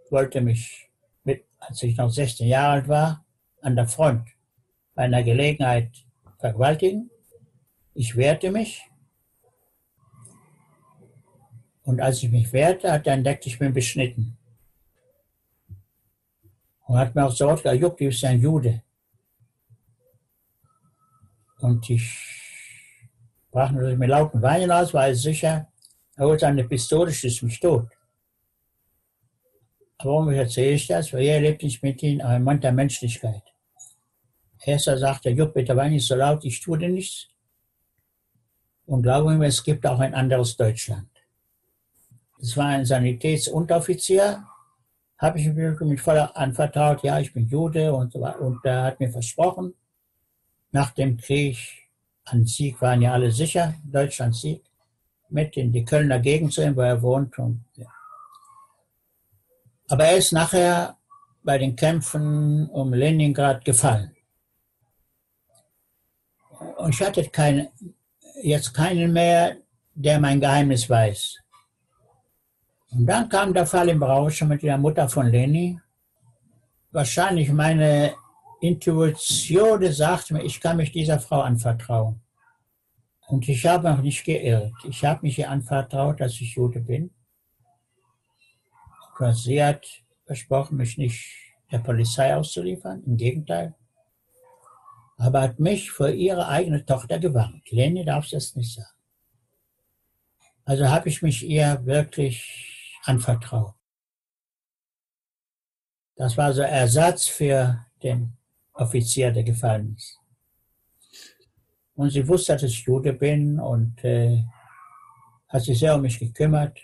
[0.09, 0.89] wollte mich,
[1.23, 3.25] mit, als ich noch 16 Jahre alt war,
[3.61, 4.27] an der Front
[4.95, 5.91] bei einer Gelegenheit
[6.39, 7.09] vergewaltigen.
[7.93, 8.81] Ich wehrte mich.
[11.83, 14.36] Und als ich mich wehrte, hat er entdeckt, ich bin beschnitten.
[16.88, 18.81] Und hat mir auch sofort Jupp, du bist ein Jude.
[21.59, 22.03] Und ich
[23.51, 25.67] brach natürlich mit lauten Weinen aus, weil sicher,
[26.15, 27.89] er holt seine Pistole, schießt mich tot.
[29.99, 31.11] Warum erzähle ich das?
[31.11, 33.43] Weil er lebt nicht mit aber ein Mann der Menschlichkeit.
[34.63, 37.27] Erster sagte, Jupp, bitte wein nicht so laut, ich tue dir nichts.
[38.85, 41.09] Und glaube mir, es gibt auch ein anderes Deutschland.
[42.39, 44.45] Es war ein Sanitätsunteroffizier,
[45.18, 48.41] habe ich mir mit voller anvertraut, ja, ich bin Jude und so weiter.
[48.41, 49.74] Und er hat mir versprochen,
[50.72, 51.57] nach dem Krieg
[52.26, 54.63] an Sieg waren ja alle sicher, Deutschland Sieg,
[55.30, 57.38] mit in die Kölner Gegend zu ihm, wo er wohnt.
[57.39, 57.88] Und, ja.
[59.88, 60.97] Aber er ist nachher
[61.43, 64.15] bei den Kämpfen um Leningrad gefallen.
[66.78, 67.72] Und ich hatte keine,
[68.41, 69.57] jetzt keinen mehr,
[69.95, 71.38] der mein Geheimnis weiß.
[72.91, 75.79] Und dann kam der Fall im Rausche mit der Mutter von Leni.
[76.91, 78.15] Wahrscheinlich meine
[78.61, 82.21] Intuition sagte mir, ich kann mich dieser Frau anvertrauen.
[83.27, 84.73] Und ich habe mich nicht geirrt.
[84.85, 87.11] Ich habe mich ihr anvertraut, dass ich Jude bin.
[89.33, 89.85] Sie hat
[90.25, 91.33] versprochen, mich nicht
[91.71, 93.03] der Polizei auszuliefern.
[93.03, 93.75] Im Gegenteil
[95.17, 97.69] aber hat mich vor ihre eigene Tochter gewarnt.
[97.71, 98.88] Leni darf das nicht sagen.
[100.63, 102.76] Also habe ich mich ihr wirklich
[103.08, 103.74] anvertraut.
[106.16, 108.38] Das war so Ersatz für den
[108.74, 110.20] Offizier, der gefallen ist.
[111.95, 114.43] Und sie wusste, dass ich Jude bin und äh,
[115.47, 116.80] hat sich sehr um mich gekümmert.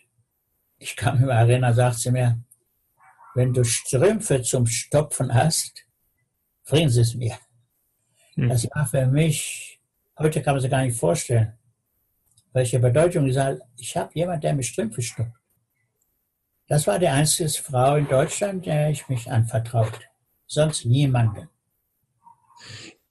[0.77, 2.43] Ich kam im Arena, sagt sie mir,
[3.35, 5.85] wenn du Strümpfe zum Stopfen hast,
[6.65, 7.37] bringen sie es mir.
[8.35, 8.49] Hm.
[8.49, 9.79] Das war für mich,
[10.17, 11.53] heute kann man sich gar nicht vorstellen,
[12.51, 15.42] welche Bedeutung gesagt ich habe jemanden, der mich Strümpfe stoppt.
[16.67, 19.99] Das war die einzige Frau in Deutschland, der ich mich anvertraut.
[20.47, 21.49] Sonst niemanden.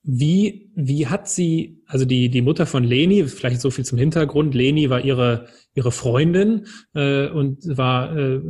[0.05, 4.53] Wie, wie hat sie, also die, die Mutter von Leni, vielleicht so viel zum Hintergrund,
[4.53, 8.40] Leni war ihre, ihre Freundin äh, und war äh,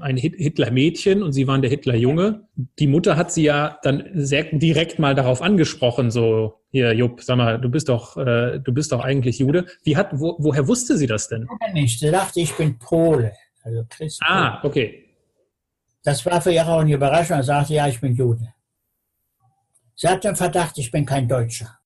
[0.00, 2.48] ein Hitler-Mädchen und sie waren der Hitler-Junge.
[2.80, 7.36] Die Mutter hat sie ja dann sehr direkt mal darauf angesprochen, so, hier, Jupp, sag
[7.36, 9.66] mal, du bist doch, äh, du bist doch eigentlich Jude.
[9.84, 11.46] Wie hat, wo, woher wusste sie das denn?
[11.72, 12.00] Nicht.
[12.00, 13.32] Sie dachte, ich bin Pole,
[13.66, 14.20] also Christ.
[14.24, 15.04] Ah, okay.
[16.04, 17.36] Das war für ihre auch eine Überraschung.
[17.36, 18.54] Er sagte, ja, ich bin Jude.
[19.96, 21.78] Sie hat den Verdacht, ich bin kein Deutscher.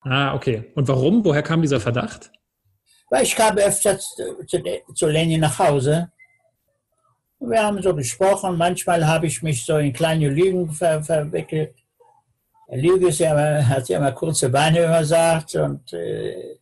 [0.00, 0.72] Ah, okay.
[0.74, 1.24] Und warum?
[1.24, 2.30] Woher kam dieser Verdacht?
[3.10, 4.46] Weil ich kam öfter zu,
[4.94, 6.10] zu Lenin nach Hause.
[7.40, 8.56] Wir haben so gesprochen.
[8.56, 11.74] Manchmal habe ich mich so in kleine Lügen ver verwickelt.
[12.70, 13.34] Lüge ist ja,
[13.66, 15.54] hat ja immer kurze Beine, wie man sagt.
[15.56, 16.58] Und äh,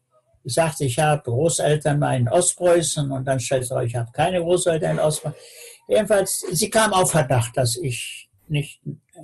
[0.47, 4.41] ich sagte, ich habe Großeltern mal in Ostpreußen und dann stellt sich ich habe keine
[4.41, 5.41] Großeltern in Ostpreußen.
[5.89, 8.81] Jedenfalls, sie kam auf Verdacht, dass ich nicht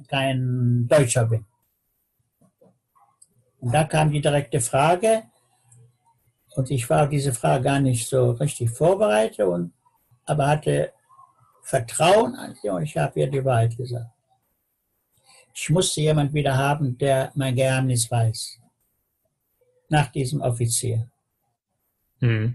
[0.08, 1.46] kein Deutscher bin.
[3.60, 5.22] Und da kam die direkte Frage,
[6.56, 9.72] und ich war diese Frage gar nicht so richtig vorbereitet, und,
[10.24, 10.92] aber hatte
[11.62, 14.10] Vertrauen an sie und ich habe ihr die Wahrheit gesagt.
[15.54, 18.58] Ich musste jemand wieder haben, der mein Geheimnis weiß.
[19.88, 21.11] Nach diesem Offizier.
[22.22, 22.54] Hm.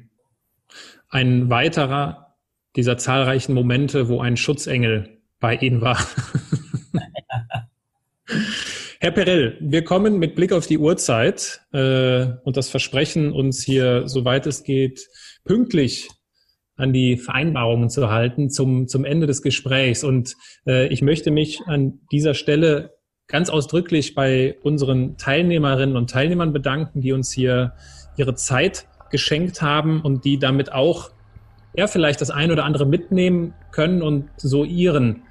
[1.09, 2.35] Ein weiterer
[2.75, 5.99] dieser zahlreichen Momente, wo ein Schutzengel bei Ihnen war.
[8.99, 14.07] Herr Perel, wir kommen mit Blick auf die Uhrzeit äh, und das Versprechen, uns hier,
[14.07, 15.07] soweit es geht,
[15.43, 16.09] pünktlich
[16.75, 20.03] an die Vereinbarungen zu halten zum, zum Ende des Gesprächs.
[20.03, 22.93] Und äh, ich möchte mich an dieser Stelle
[23.27, 27.73] ganz ausdrücklich bei unseren Teilnehmerinnen und Teilnehmern bedanken, die uns hier
[28.17, 31.11] ihre Zeit geschenkt haben und die damit auch
[31.75, 35.23] ja vielleicht das ein oder andere mitnehmen können und so ihren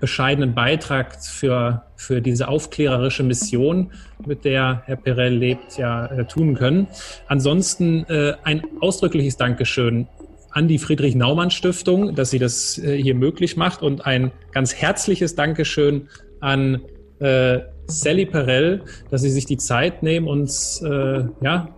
[0.00, 3.92] bescheidenen Beitrag für, für diese aufklärerische Mission,
[4.26, 6.88] mit der Herr Perel lebt, ja äh, tun können.
[7.28, 10.08] Ansonsten äh, ein ausdrückliches Dankeschön
[10.52, 14.74] an die Friedrich Naumann Stiftung, dass sie das äh, hier möglich macht und ein ganz
[14.74, 16.08] herzliches Dankeschön
[16.40, 16.80] an
[17.20, 21.68] äh, Sally Perel, dass sie sich die Zeit nehmen, uns äh, ja,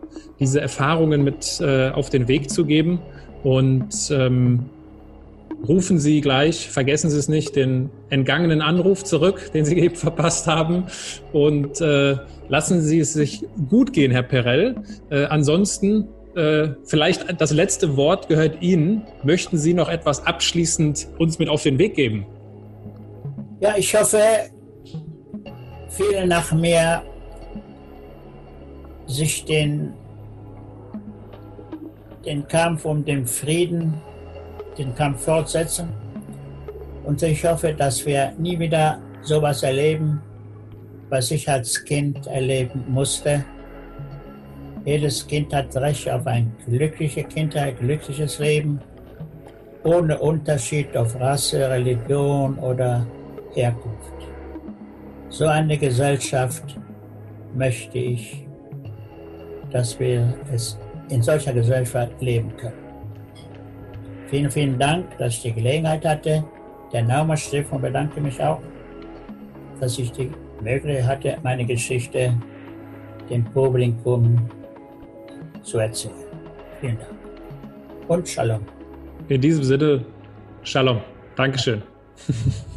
[0.40, 3.00] diese Erfahrungen mit äh, auf den Weg zu geben.
[3.42, 4.70] Und ähm,
[5.68, 10.46] rufen Sie gleich, vergessen Sie es nicht, den entgangenen Anruf zurück, den Sie eben verpasst
[10.46, 10.84] haben.
[11.32, 12.16] Und äh,
[12.48, 14.76] lassen Sie es sich gut gehen, Herr Perel.
[15.10, 19.02] Äh, ansonsten, äh, vielleicht das letzte Wort gehört Ihnen.
[19.22, 22.26] Möchten Sie noch etwas abschließend uns mit auf den Weg geben?
[23.60, 24.18] Ja, ich hoffe,
[25.88, 27.02] viele nach mir
[29.06, 29.92] sich den,
[32.24, 33.94] den Kampf um den Frieden
[34.78, 35.88] den Kampf fortsetzen.
[37.04, 40.20] Und ich hoffe, dass wir nie wieder sowas erleben,
[41.08, 43.44] was ich als Kind erleben musste.
[44.84, 48.80] Jedes Kind hat Recht auf eine glückliche Kindheit, glückliches Leben,
[49.84, 53.06] ohne Unterschied auf Rasse, Religion oder
[53.52, 54.12] Herkunft.
[55.28, 56.78] So eine Gesellschaft
[57.54, 58.46] möchte ich,
[59.70, 60.78] dass wir es
[61.12, 62.82] in solcher Gesellschaft leben können.
[64.28, 66.42] Vielen, vielen Dank, dass ich die Gelegenheit hatte.
[66.92, 68.60] Der Naumer Stiftung bedanke mich auch,
[69.78, 70.30] dass ich die
[70.62, 72.34] Möglichkeit hatte, meine Geschichte
[73.28, 74.48] dem Publikum
[75.62, 76.14] zu erzählen.
[76.80, 77.10] Vielen Dank.
[78.08, 78.60] Und Shalom.
[79.28, 80.04] In diesem Sinne,
[80.62, 81.00] Shalom.
[81.36, 81.82] Dankeschön.